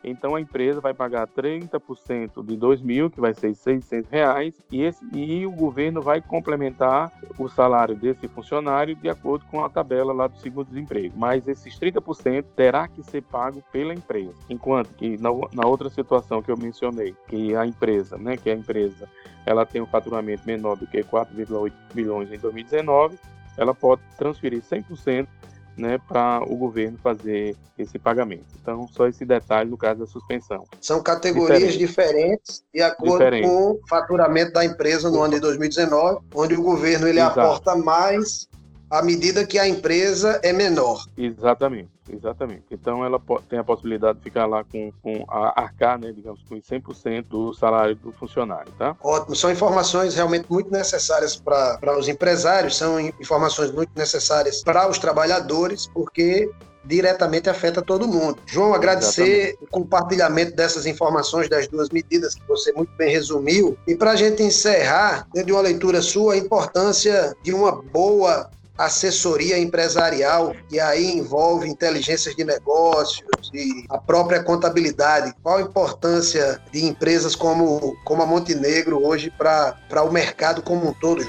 então 0.07 0.37
a 0.37 0.41
empresa 0.41 0.81
vai 0.81 0.95
pagar 0.95 1.27
30% 1.27 2.45
de 2.45 2.57
2 2.57 2.81
mil, 2.81 3.11
que 3.11 3.21
vai 3.21 3.35
ser 3.35 3.55
600 3.55 4.09
reais, 4.09 4.55
e, 4.71 4.83
esse, 4.83 5.05
e 5.13 5.45
o 5.45 5.51
governo 5.51 6.01
vai 6.01 6.23
complementar 6.23 7.13
o 7.37 7.49
salário 7.49 7.97
desse 7.97 8.29
funcionário 8.29 8.95
de 8.95 9.09
acordo 9.09 9.45
com 9.47 9.65
a 9.65 9.69
tabela 9.69 10.13
lá 10.13 10.29
do 10.29 10.39
seguro-desemprego. 10.39 11.15
Mas 11.19 11.49
esses 11.49 11.77
30% 11.79 12.45
terá 12.55 12.87
que 12.87 13.03
ser 13.03 13.23
pago 13.23 13.63
pela 13.73 13.93
empresa. 13.93 14.35
Enquanto 14.49 14.95
que 14.95 15.19
na, 15.19 15.31
na 15.53 15.67
outra 15.67 15.91
situação 15.91 16.41
que 16.41 16.51
eu 16.51 16.57
mencionei, 16.57 17.15
que 17.27 17.57
a 17.57 17.67
empresa, 17.67 18.17
né, 18.17 18.37
que 18.37 18.49
a 18.49 18.55
empresa 18.55 19.09
ela 19.45 19.67
tem 19.67 19.81
um 19.81 19.87
faturamento 19.87 20.43
menor 20.47 20.77
do 20.77 20.87
que 20.87 21.03
4,8 21.03 21.73
bilhões 21.93 22.33
em 22.33 22.39
2019, 22.39 23.19
ela 23.57 23.75
pode 23.75 24.03
transferir 24.17 24.61
100% 24.61 25.27
né, 25.77 25.99
para 26.09 26.43
o 26.43 26.57
governo 26.57 26.99
fazer 27.03 27.57
esse 27.79 27.99
pagamento. 27.99 28.47
Então, 28.61 28.89
só 28.89 29.07
esse 29.07 29.25
detalhe 29.25 29.69
no 29.69 29.77
caso 29.77 30.01
da 30.01 30.07
suspensão. 30.07 30.65
São 30.81 31.03
categorias 31.03 31.75
diferentes, 31.75 31.77
diferentes 31.79 32.65
de 32.73 32.83
acordo 32.83 33.19
Diferente. 33.19 33.47
com 33.47 33.73
o 33.73 33.81
faturamento 33.89 34.53
da 34.53 34.65
empresa 34.65 35.11
no 35.11 35.21
ano 35.21 35.35
de 35.35 35.41
2019, 35.41 36.21
onde 36.35 36.55
o 36.55 36.63
governo 36.63 37.07
ele 37.07 37.21
aporta 37.21 37.77
mais 37.77 38.49
à 38.91 39.03
medida 39.03 39.45
que 39.47 39.59
a 39.59 39.69
empresa 39.69 40.41
é 40.43 40.53
menor. 40.53 41.07
Exatamente, 41.17 41.91
exatamente. 42.11 42.65
Então 42.71 43.05
ela 43.05 43.21
tem 43.49 43.59
a 43.59 43.65
possibilidade 43.65 44.19
de 44.19 44.25
ficar 44.25 44.47
lá 44.47 44.65
com, 44.65 44.93
com 45.03 45.25
a 45.29 45.61
arcar, 45.61 45.99
né, 45.99 46.13
digamos, 46.13 46.41
com 46.49 46.57
100% 46.57 47.25
do 47.29 47.55
salário 47.55 47.97
do 47.97 48.13
funcionário, 48.13 48.73
tá? 48.79 48.97
Ótimo, 49.03 49.35
são 49.35 49.51
informações 49.51 50.15
realmente 50.15 50.47
muito 50.51 50.71
necessárias 50.71 51.37
para 51.37 51.99
os 51.99 52.09
empresários, 52.09 52.77
são 52.77 53.01
informações 53.01 53.71
muito 53.73 53.91
necessárias 53.97 54.63
para 54.63 54.89
os 54.89 54.99
trabalhadores, 54.99 55.87
porque 55.87 56.51
diretamente 56.87 57.51
afeta 57.51 57.83
todo 57.83 58.07
mundo. 58.07 58.39
João, 58.47 58.73
agradecer 58.73 59.23
Exatamente. 59.23 59.65
o 59.65 59.67
compartilhamento 59.67 60.55
dessas 60.55 60.87
informações 60.87 61.49
das 61.49 61.67
duas 61.67 61.91
medidas 61.91 62.35
que 62.35 62.47
você 62.47 62.73
muito 62.73 62.93
bem 62.97 63.11
resumiu. 63.11 63.77
E 63.87 63.97
para 63.97 64.13
a 64.13 64.17
gente 64.17 64.43
encerrar, 64.43 65.27
dentro 65.35 65.49
de 65.49 65.53
uma 65.53 65.63
leitura 65.63 66.01
sua, 66.01 66.35
a 66.35 66.37
importância 66.37 67.35
de 67.43 67.53
uma 67.53 67.73
boa 67.73 68.49
assessoria 68.79 69.59
empresarial, 69.59 70.55
e 70.71 70.79
aí 70.79 71.13
envolve 71.13 71.69
inteligências 71.69 72.35
de 72.35 72.45
negócios 72.45 73.51
e 73.53 73.85
a 73.89 73.99
própria 73.99 74.43
contabilidade. 74.43 75.35
Qual 75.43 75.59
a 75.59 75.63
importância 75.63 76.61
de 76.73 76.85
empresas 76.85 77.35
como, 77.35 77.97
como 78.05 78.23
a 78.23 78.27
Montenegro 78.27 79.05
hoje 79.05 79.33
para 79.37 80.03
o 80.03 80.13
mercado 80.13 80.63
como 80.63 80.89
um 80.89 80.93
todo, 80.93 81.25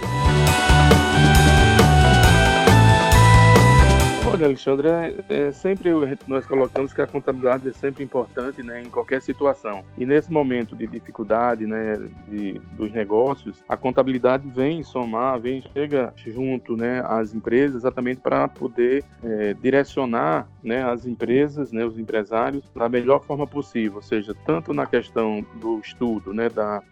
Olha, 4.37 4.45
Alexandre, 4.45 4.87
é, 4.87 5.15
é, 5.29 5.51
sempre 5.51 5.89
nós 6.27 6.45
colocamos 6.45 6.93
que 6.93 7.01
a 7.01 7.07
contabilidade 7.07 7.67
é 7.67 7.73
sempre 7.73 8.03
importante 8.03 8.61
né, 8.61 8.83
em 8.83 8.85
qualquer 8.87 9.19
situação. 9.19 9.83
E 9.97 10.05
nesse 10.05 10.31
momento 10.31 10.75
de 10.75 10.85
dificuldade 10.85 11.65
né, 11.65 11.95
de, 12.27 12.61
dos 12.73 12.91
negócios, 12.91 13.63
a 13.67 13.75
contabilidade 13.75 14.47
vem 14.47 14.83
somar, 14.83 15.39
vem 15.39 15.63
chega 15.73 16.13
junto 16.17 16.77
né, 16.77 17.01
às 17.07 17.33
empresas 17.33 17.77
exatamente 17.77 18.21
para 18.21 18.47
poder 18.47 19.03
é, 19.23 19.55
direcionar 19.55 20.47
né, 20.63 20.83
as 20.83 21.07
empresas, 21.07 21.71
né, 21.71 21.83
os 21.83 21.97
empresários, 21.97 22.63
da 22.75 22.87
melhor 22.87 23.23
forma 23.23 23.47
possível, 23.47 23.95
ou 23.95 24.03
seja, 24.03 24.35
tanto 24.45 24.71
na 24.71 24.85
questão 24.85 25.43
do 25.55 25.79
estudo, 25.79 26.31
né, 26.31 26.47
da, 26.47 26.83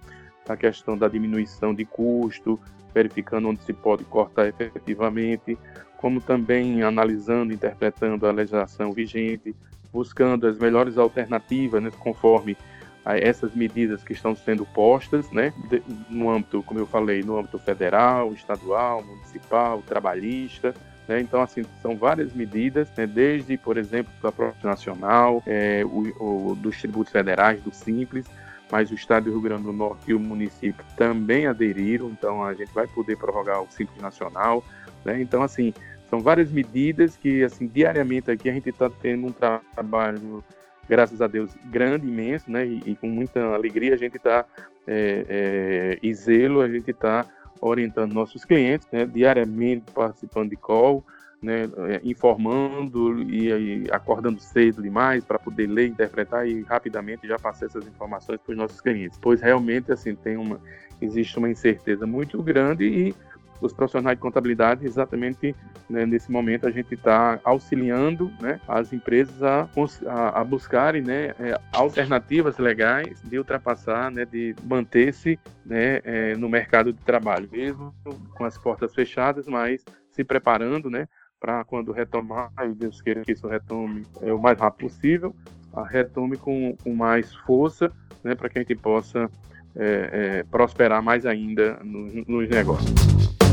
da 0.48 0.58
questão 0.58 0.98
da 0.98 1.08
diminuição 1.08 1.76
de 1.76 1.86
custo, 1.86 2.60
verificando 2.92 3.50
onde 3.50 3.62
se 3.62 3.74
pode 3.74 4.04
cortar 4.06 4.48
efetivamente, 4.48 5.56
como 6.06 6.22
também 6.22 6.84
analisando, 6.84 7.52
interpretando 7.52 8.28
a 8.28 8.32
legislação 8.32 8.94
vigente, 8.94 9.56
buscando 9.92 10.46
as 10.46 10.56
melhores 10.56 11.00
alternativas, 11.00 11.82
né, 11.82 11.90
conforme 11.98 12.56
essas 13.04 13.56
medidas 13.56 14.04
que 14.04 14.14
estão 14.14 14.36
sendo 14.36 14.68
postas, 14.68 15.32
né, 15.32 15.52
no 16.08 16.30
âmbito, 16.30 16.62
como 16.62 16.80
eu 16.80 16.86
falei, 16.86 17.24
no 17.24 17.40
âmbito 17.40 17.58
federal, 17.58 18.32
estadual, 18.34 19.04
municipal, 19.04 19.82
trabalhista, 19.82 20.76
né, 21.08 21.22
então, 21.22 21.42
assim, 21.42 21.66
são 21.82 21.96
várias 21.96 22.36
medidas, 22.36 22.88
né, 22.96 23.08
desde, 23.08 23.58
por 23.58 23.76
exemplo, 23.76 24.14
da 24.22 24.32
própria 24.32 24.70
nacional, 24.70 25.42
é, 25.48 25.84
o, 25.84 26.52
o, 26.52 26.56
dos 26.56 26.80
tributos 26.80 27.12
federais, 27.12 27.60
do 27.64 27.74
Simples, 27.74 28.28
mas 28.72 28.92
o 28.92 28.94
Estado 28.94 29.24
do 29.24 29.32
Rio 29.32 29.42
Grande 29.42 29.64
do 29.64 29.74
Norte 29.74 30.12
e 30.12 30.14
o 30.14 30.20
município 30.20 30.86
também 30.96 31.48
aderiram, 31.48 32.10
então 32.10 32.44
a 32.44 32.54
gente 32.54 32.72
vai 32.76 32.86
poder 32.86 33.18
prorrogar 33.18 33.60
o 33.64 33.68
Simples 33.72 34.00
Nacional, 34.00 34.64
né, 35.04 35.20
então, 35.20 35.42
assim, 35.42 35.74
são 36.10 36.20
várias 36.20 36.52
medidas 36.52 37.16
que, 37.16 37.44
assim, 37.44 37.68
diariamente 37.68 38.30
aqui 38.30 38.50
a 38.50 38.54
gente 38.54 38.70
está 38.70 38.90
tendo 38.90 39.28
um 39.28 39.32
trabalho, 39.32 40.44
graças 40.88 41.22
a 41.22 41.28
Deus, 41.28 41.52
grande, 41.66 42.08
imenso, 42.08 42.50
né? 42.50 42.66
E, 42.66 42.84
e 42.86 42.96
com 42.96 43.08
muita 43.08 43.42
alegria 43.54 43.94
a 43.94 43.98
gente 43.98 44.18
está, 44.18 44.46
é, 44.88 45.26
é, 45.28 46.00
e 46.02 46.14
zelo, 46.14 46.62
a 46.62 46.70
gente 46.70 46.92
está 46.92 47.26
orientando 47.60 48.14
nossos 48.14 48.46
clientes, 48.46 48.88
né? 48.92 49.06
Diariamente 49.06 49.92
participando 49.92 50.50
de 50.50 50.56
call, 50.56 51.04
né? 51.42 51.64
É, 51.90 52.02
informando 52.04 53.22
e, 53.24 53.50
e 53.50 53.92
acordando 53.92 54.40
cedo 54.40 54.82
demais 54.82 55.24
para 55.24 55.40
poder 55.40 55.68
ler, 55.68 55.88
interpretar 55.88 56.48
e 56.48 56.62
rapidamente 56.64 57.28
já 57.28 57.40
passar 57.40 57.66
essas 57.66 57.88
informações 57.88 58.40
para 58.42 58.52
os 58.52 58.58
nossos 58.58 58.80
clientes. 58.80 59.18
Pois 59.20 59.42
realmente, 59.42 59.92
assim, 59.92 60.16
tem 60.16 60.38
uma, 60.38 60.60
existe 61.02 61.38
uma 61.38 61.50
incerteza 61.50 62.06
muito 62.06 62.42
grande 62.44 62.86
e 62.86 63.16
os 63.62 63.74
profissionais 63.74 64.18
de 64.18 64.22
contabilidade, 64.22 64.86
exatamente 64.86 65.56
né, 65.90 66.06
nesse 66.06 66.32
momento 66.32 66.68
a 66.68 66.72
gente 66.72 66.94
está 66.94 67.40
auxiliando 67.44 68.32
né, 68.42 68.60
as 68.68 68.92
empresas 68.92 69.42
a, 69.42 69.68
a, 70.08 70.42
a 70.42 70.44
buscarem 70.44 71.02
né, 71.02 71.34
é, 71.40 71.60
alternativas 71.72 72.58
legais 72.58 73.22
de 73.24 73.38
ultrapassar, 73.38 74.12
né, 74.12 74.26
de 74.26 74.56
manter-se 74.64 75.40
né, 75.66 76.02
é, 76.04 76.36
no 76.36 76.50
mercado 76.50 76.92
de 76.92 77.00
trabalho, 77.02 77.50
mesmo 77.52 77.94
com 78.36 78.44
as 78.44 78.58
portas 78.58 78.94
fechadas, 78.94 79.48
mas 79.48 79.84
se 80.12 80.24
preparando 80.24 80.90
né, 80.90 81.08
para 81.40 81.64
quando 81.64 81.92
retomar, 81.92 82.52
e 82.64 82.74
Deus 82.74 83.02
queira 83.02 83.22
que 83.22 83.32
isso 83.32 83.48
retome 83.48 84.06
é, 84.22 84.34
o 84.34 84.40
mais 84.40 84.60
rápido 84.60 84.90
possível, 84.90 85.36
retome 85.90 86.38
com, 86.38 86.76
com 86.84 86.96
mais 86.96 87.34
força, 87.36 87.92
para 88.38 88.50
que 88.50 88.58
a 88.58 88.62
gente 88.62 88.76
possa 88.76 89.30
é, 89.76 90.10
é, 90.40 90.44
prosperar 90.44 91.04
mais 91.04 91.26
ainda 91.26 91.80
nos 91.84 92.50
negócios. 92.50 93.45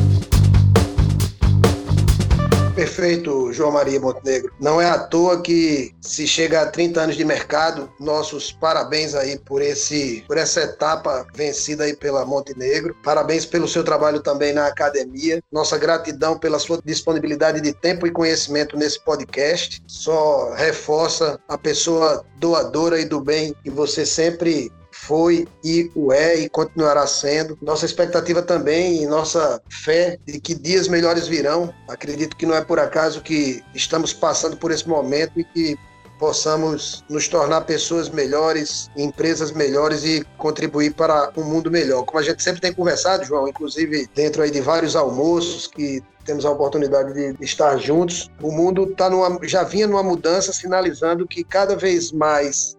Perfeito, 2.75 3.53
João 3.53 3.71
Maria 3.71 4.01
Montenegro. 4.01 4.51
Não 4.59 4.81
é 4.81 4.89
à 4.89 4.99
toa 4.99 5.43
que 5.43 5.95
se 6.01 6.27
chega 6.27 6.63
a 6.63 6.67
30 6.67 7.03
anos 7.03 7.17
de 7.17 7.25
mercado, 7.25 7.93
nossos 8.01 8.51
parabéns 8.51 9.15
aí 9.15 9.39
por 9.39 9.61
esse 9.61 10.25
por 10.27 10.39
essa 10.39 10.63
etapa 10.63 11.27
vencida 11.35 11.85
aí 11.85 11.95
pela 11.95 12.25
Montenegro. 12.25 12.97
Parabéns 13.05 13.45
pelo 13.45 13.69
seu 13.69 13.85
trabalho 13.85 14.21
também 14.21 14.55
na 14.55 14.67
academia. 14.67 15.43
Nossa 15.53 15.77
gratidão 15.77 16.39
pela 16.39 16.59
sua 16.59 16.81
disponibilidade 16.83 17.61
de 17.61 17.75
tempo 17.75 18.07
e 18.07 18.11
conhecimento 18.11 18.75
nesse 18.77 18.99
podcast. 19.05 19.83
Só 19.87 20.55
reforça 20.55 21.39
a 21.47 21.59
pessoa 21.59 22.25
doadora 22.39 22.99
e 22.99 23.05
do 23.05 23.21
bem 23.21 23.55
que 23.63 23.69
você 23.69 24.07
sempre 24.07 24.73
foi 25.03 25.49
e 25.65 25.91
o 25.95 26.13
é 26.13 26.37
e 26.37 26.49
continuará 26.49 27.07
sendo. 27.07 27.59
Nossa 27.61 27.85
expectativa 27.85 28.41
também 28.41 29.03
e 29.03 29.07
nossa 29.07 29.61
fé 29.69 30.19
de 30.25 30.41
que 30.41 30.55
dias 30.55 30.87
melhores 30.87 31.27
virão. 31.27 31.75
Acredito 31.89 32.37
que 32.37 32.47
não 32.47 32.55
é 32.55 32.61
por 32.63 32.79
acaso 32.79 33.21
que 33.21 33.63
estamos 33.75 34.13
passando 34.13 34.57
por 34.57 34.71
esse 34.71 34.89
momento 34.89 35.41
e 35.41 35.45
que 35.45 35.77
possamos 36.21 37.05
nos 37.09 37.27
tornar 37.27 37.63
pessoas 37.63 38.09
melhores, 38.09 38.89
empresas 38.97 39.51
melhores 39.51 40.05
e 40.05 40.25
contribuir 40.39 40.95
para 40.95 41.33
um 41.37 41.43
mundo 41.43 41.69
melhor. 41.69 42.05
Como 42.05 42.21
a 42.21 42.23
gente 42.23 42.41
sempre 42.41 42.61
tem 42.61 42.73
conversado, 42.73 43.25
João, 43.25 43.49
inclusive 43.49 44.09
dentro 44.15 44.41
aí 44.41 44.53
de 44.53 44.61
vários 44.61 44.95
almoços 44.95 45.67
que 45.67 46.01
temos 46.25 46.45
a 46.45 46.51
oportunidade 46.51 47.13
de 47.13 47.45
estar 47.45 47.77
juntos. 47.77 48.31
O 48.41 48.53
mundo 48.53 48.87
tá 48.95 49.11
numa, 49.11 49.37
já 49.43 49.65
vinha 49.65 49.89
numa 49.89 50.03
mudança, 50.05 50.53
sinalizando 50.53 51.27
que 51.27 51.43
cada 51.43 51.75
vez 51.75 52.13
mais 52.13 52.77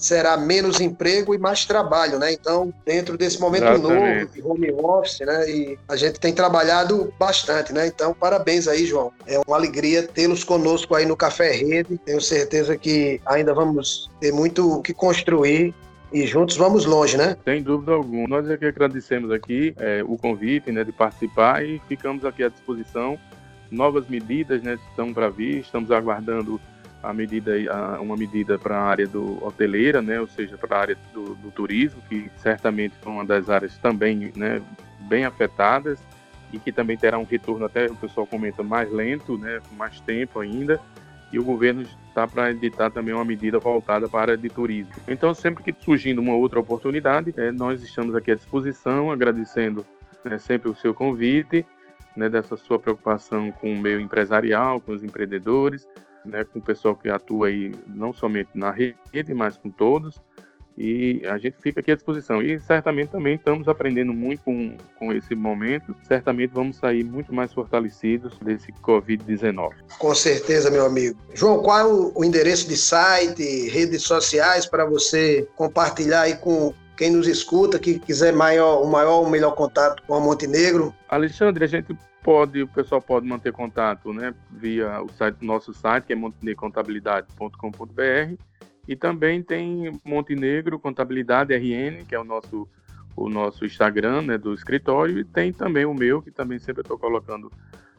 será 0.00 0.36
menos 0.36 0.80
emprego 0.80 1.34
e 1.34 1.38
mais 1.38 1.64
trabalho, 1.64 2.18
né? 2.18 2.32
Então, 2.32 2.72
dentro 2.84 3.16
desse 3.16 3.40
momento 3.40 3.64
Exatamente. 3.64 4.20
novo 4.20 4.32
de 4.32 4.42
home 4.42 4.72
office, 4.72 5.20
né? 5.20 5.50
E 5.50 5.78
a 5.88 5.96
gente 5.96 6.18
tem 6.18 6.32
trabalhado 6.32 7.12
bastante, 7.18 7.72
né? 7.72 7.86
Então, 7.86 8.14
parabéns 8.14 8.66
aí, 8.66 8.86
João. 8.86 9.12
É 9.26 9.38
uma 9.46 9.56
alegria 9.56 10.02
tê-los 10.02 10.44
conosco 10.44 10.94
aí 10.94 11.06
no 11.06 11.16
Café 11.16 11.52
Rede. 11.52 11.98
Tenho 12.04 12.20
certeza 12.20 12.76
que 12.76 13.20
ainda 13.26 13.52
vamos 13.52 14.10
ter 14.20 14.32
muito 14.32 14.78
o 14.78 14.82
que 14.82 14.94
construir 14.94 15.74
e 16.12 16.26
juntos 16.26 16.56
vamos 16.56 16.84
longe, 16.84 17.16
né? 17.16 17.36
Sem 17.44 17.62
dúvida 17.62 17.92
alguma. 17.92 18.26
Nós 18.26 18.48
é 18.50 18.56
que 18.56 18.64
agradecemos 18.64 19.30
aqui 19.30 19.74
é, 19.78 20.02
o 20.04 20.16
convite, 20.16 20.72
né, 20.72 20.82
de 20.82 20.92
participar 20.92 21.64
e 21.64 21.80
ficamos 21.88 22.24
aqui 22.24 22.42
à 22.42 22.48
disposição. 22.48 23.18
Novas 23.70 24.08
medidas, 24.08 24.62
né, 24.62 24.76
estão 24.90 25.14
para 25.14 25.28
vir. 25.28 25.58
Estamos 25.60 25.90
aguardando 25.92 26.60
a 27.02 27.12
medida, 27.12 27.52
a, 27.72 28.00
uma 28.00 28.16
medida 28.16 28.58
para 28.58 28.78
a 28.78 28.82
área 28.82 29.06
do 29.06 29.42
hoteleira, 29.44 30.02
né, 30.02 30.20
ou 30.20 30.26
seja, 30.26 30.56
para 30.58 30.76
a 30.76 30.80
área 30.80 30.98
do, 31.12 31.34
do, 31.36 31.50
turismo, 31.50 32.02
que 32.08 32.30
certamente 32.36 32.94
foi 33.00 33.12
uma 33.12 33.24
das 33.24 33.48
áreas 33.48 33.76
também 33.78 34.32
né, 34.36 34.60
bem 35.08 35.24
afetadas 35.24 35.98
e 36.52 36.58
que 36.58 36.72
também 36.72 36.96
terá 36.96 37.18
um 37.18 37.24
retorno, 37.24 37.64
até 37.64 37.86
o 37.86 37.96
pessoal 37.96 38.26
comenta, 38.26 38.62
mais 38.62 38.90
lento, 38.92 39.38
né, 39.38 39.60
mais 39.76 40.00
tempo 40.00 40.40
ainda, 40.40 40.80
e 41.32 41.38
o 41.38 41.44
governo 41.44 41.82
está 42.08 42.26
para 42.26 42.50
editar 42.50 42.90
também 42.90 43.14
uma 43.14 43.24
medida 43.24 43.58
voltada 43.58 44.08
para 44.08 44.18
a 44.18 44.22
área 44.22 44.36
de 44.36 44.48
turismo. 44.48 44.92
Então, 45.06 45.32
sempre 45.32 45.62
que 45.62 45.84
surgindo 45.84 46.20
uma 46.20 46.34
outra 46.34 46.58
oportunidade, 46.58 47.32
é, 47.36 47.52
nós 47.52 47.82
estamos 47.82 48.14
aqui 48.16 48.32
à 48.32 48.34
disposição, 48.34 49.12
agradecendo 49.12 49.86
né, 50.24 50.38
sempre 50.38 50.68
o 50.68 50.74
seu 50.74 50.92
convite, 50.92 51.64
né, 52.16 52.28
dessa 52.28 52.56
sua 52.56 52.78
preocupação 52.78 53.52
com 53.52 53.72
o 53.72 53.78
meio 53.78 54.00
empresarial, 54.00 54.80
com 54.80 54.92
os 54.92 55.04
empreendedores, 55.04 55.86
né, 56.24 56.44
com 56.44 56.58
o 56.58 56.62
pessoal 56.62 56.96
que 56.96 57.08
atua 57.08 57.48
aí 57.48 57.72
não 57.86 58.12
somente 58.12 58.50
na 58.54 58.70
rede, 58.70 59.34
mas 59.34 59.56
com 59.56 59.70
todos. 59.70 60.20
E 60.78 61.20
a 61.26 61.36
gente 61.36 61.56
fica 61.60 61.80
aqui 61.80 61.90
à 61.92 61.94
disposição. 61.94 62.40
E 62.40 62.58
certamente 62.60 63.10
também 63.10 63.34
estamos 63.34 63.68
aprendendo 63.68 64.14
muito 64.14 64.42
com, 64.42 64.76
com 64.98 65.12
esse 65.12 65.34
momento. 65.34 65.94
Certamente 66.08 66.52
vamos 66.54 66.78
sair 66.78 67.04
muito 67.04 67.34
mais 67.34 67.52
fortalecidos 67.52 68.38
desse 68.38 68.72
Covid-19. 68.82 69.72
Com 69.98 70.14
certeza, 70.14 70.70
meu 70.70 70.86
amigo. 70.86 71.18
João, 71.34 71.62
qual 71.62 71.78
é 71.78 71.84
o, 71.84 72.12
o 72.14 72.24
endereço 72.24 72.66
de 72.66 72.78
site, 72.78 73.68
redes 73.68 74.02
sociais 74.04 74.64
para 74.64 74.86
você 74.86 75.46
compartilhar 75.54 76.22
aí 76.22 76.36
com, 76.36 76.72
quem 77.00 77.10
nos 77.10 77.26
escuta, 77.26 77.78
que 77.78 77.98
quiser 77.98 78.30
maior, 78.30 78.82
um 78.82 78.90
maior, 78.90 79.22
um 79.22 79.30
melhor 79.30 79.54
contato 79.54 80.02
com 80.06 80.14
a 80.14 80.20
Montenegro? 80.20 80.94
Alexandre, 81.08 81.64
a 81.64 81.66
gente 81.66 81.96
pode, 82.22 82.62
o 82.62 82.68
pessoal 82.68 83.00
pode 83.00 83.26
manter 83.26 83.52
contato, 83.52 84.12
né, 84.12 84.34
via 84.50 85.02
o 85.02 85.08
site, 85.10 85.44
nosso 85.44 85.72
site, 85.72 86.04
que 86.04 86.12
é 86.12 86.16
montenegrocontabilidade.com.br, 86.16 88.34
e 88.88 88.96
também 88.96 89.42
tem 89.42 89.98
Montenegro 90.04 90.78
Contabilidade 90.78 91.54
RN, 91.54 92.04
que 92.06 92.14
é 92.14 92.20
o 92.20 92.24
nosso 92.24 92.68
o 93.16 93.28
nosso 93.28 93.66
Instagram, 93.66 94.22
né, 94.22 94.38
do 94.38 94.54
escritório, 94.54 95.18
e 95.18 95.24
tem 95.24 95.52
também 95.52 95.84
o 95.84 95.92
meu, 95.92 96.22
que 96.22 96.30
também 96.30 96.58
sempre 96.58 96.80
estou 96.80 96.98
colocando 96.98 97.52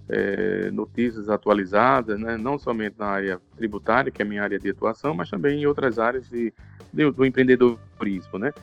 é, 0.10 0.72
notícias 0.72 1.30
atualizadas, 1.30 2.20
né, 2.20 2.38
não 2.38 2.58
somente 2.58 2.96
na 2.98 3.08
área 3.08 3.42
tributária, 3.56 4.12
que 4.12 4.22
é 4.22 4.26
a 4.26 4.28
minha 4.28 4.42
área 4.42 4.58
de 4.58 4.70
atuação, 4.70 5.14
mas 5.14 5.30
também 5.30 5.62
em 5.62 5.66
outras 5.66 6.00
áreas 6.00 6.28
de, 6.30 6.54
de 6.92 7.12
do 7.12 7.26
empreendedorismo, 7.26 8.40
né, 8.40 8.54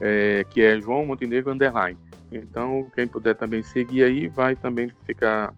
é, 0.00 0.44
que 0.50 0.60
é 0.60 0.80
João 0.80 1.06
Montenegro 1.06 1.52
Underline. 1.52 1.98
Então, 2.32 2.86
quem 2.94 3.06
puder 3.06 3.34
também 3.34 3.62
seguir 3.62 4.04
aí, 4.04 4.28
vai 4.28 4.56
também 4.56 4.90
ficar 5.06 5.54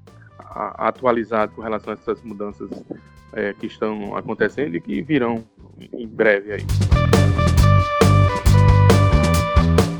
atualizado 0.77 1.53
com 1.53 1.63
relação 1.63 1.93
a 1.93 1.97
essas 1.97 2.21
mudanças 2.23 2.69
é, 3.33 3.53
que 3.55 3.67
estão 3.67 4.17
acontecendo 4.17 4.77
e 4.77 4.81
que 4.81 5.03
virão 5.03 5.45
em 5.93 6.07
breve 6.07 6.53
aí. 6.53 6.67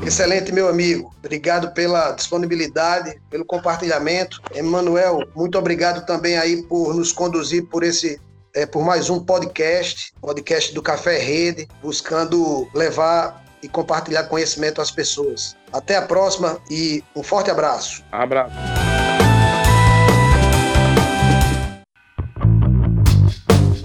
Excelente, 0.05 0.51
meu 0.51 0.67
amigo. 0.67 1.13
Obrigado 1.17 1.73
pela 1.73 2.11
disponibilidade, 2.11 3.19
pelo 3.29 3.43
compartilhamento. 3.43 4.39
Emanuel, 4.53 5.27
muito 5.35 5.57
obrigado 5.57 6.05
também 6.05 6.37
aí 6.37 6.61
por 6.63 6.93
nos 6.93 7.11
conduzir 7.11 7.65
por 7.65 7.83
esse 7.83 8.21
é, 8.53 8.65
por 8.65 8.85
mais 8.85 9.09
um 9.09 9.19
podcast, 9.19 10.13
podcast 10.21 10.73
do 10.73 10.81
Café 10.81 11.17
Rede, 11.17 11.67
buscando 11.81 12.69
levar 12.73 13.43
e 13.61 13.67
compartilhar 13.67 14.23
conhecimento 14.25 14.79
às 14.79 14.91
pessoas. 14.91 15.57
Até 15.75 15.97
a 15.97 16.01
próxima 16.03 16.57
e 16.71 17.03
um 17.13 17.21
forte 17.21 17.51
abraço. 17.51 18.01
Abraço. 18.09 18.55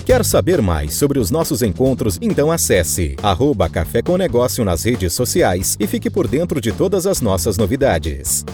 Quer 0.07 0.25
saber 0.25 0.63
mais 0.63 0.95
sobre 0.95 1.19
os 1.19 1.33
nossos 1.33 1.63
encontros? 1.63 2.17
Então 2.23 2.53
acesse 2.53 3.17
arroba 3.21 3.69
Café 3.69 4.03
com 4.03 4.17
Negócio 4.17 4.65
nas 4.65 4.85
redes 4.85 5.13
sociais 5.13 5.77
e 5.81 5.87
fique 5.89 6.09
por 6.09 6.29
dentro 6.29 6.61
de 6.61 6.71
todas 6.71 7.09
as 7.09 7.21
nossas 7.21 7.59
novidades. 7.59 8.45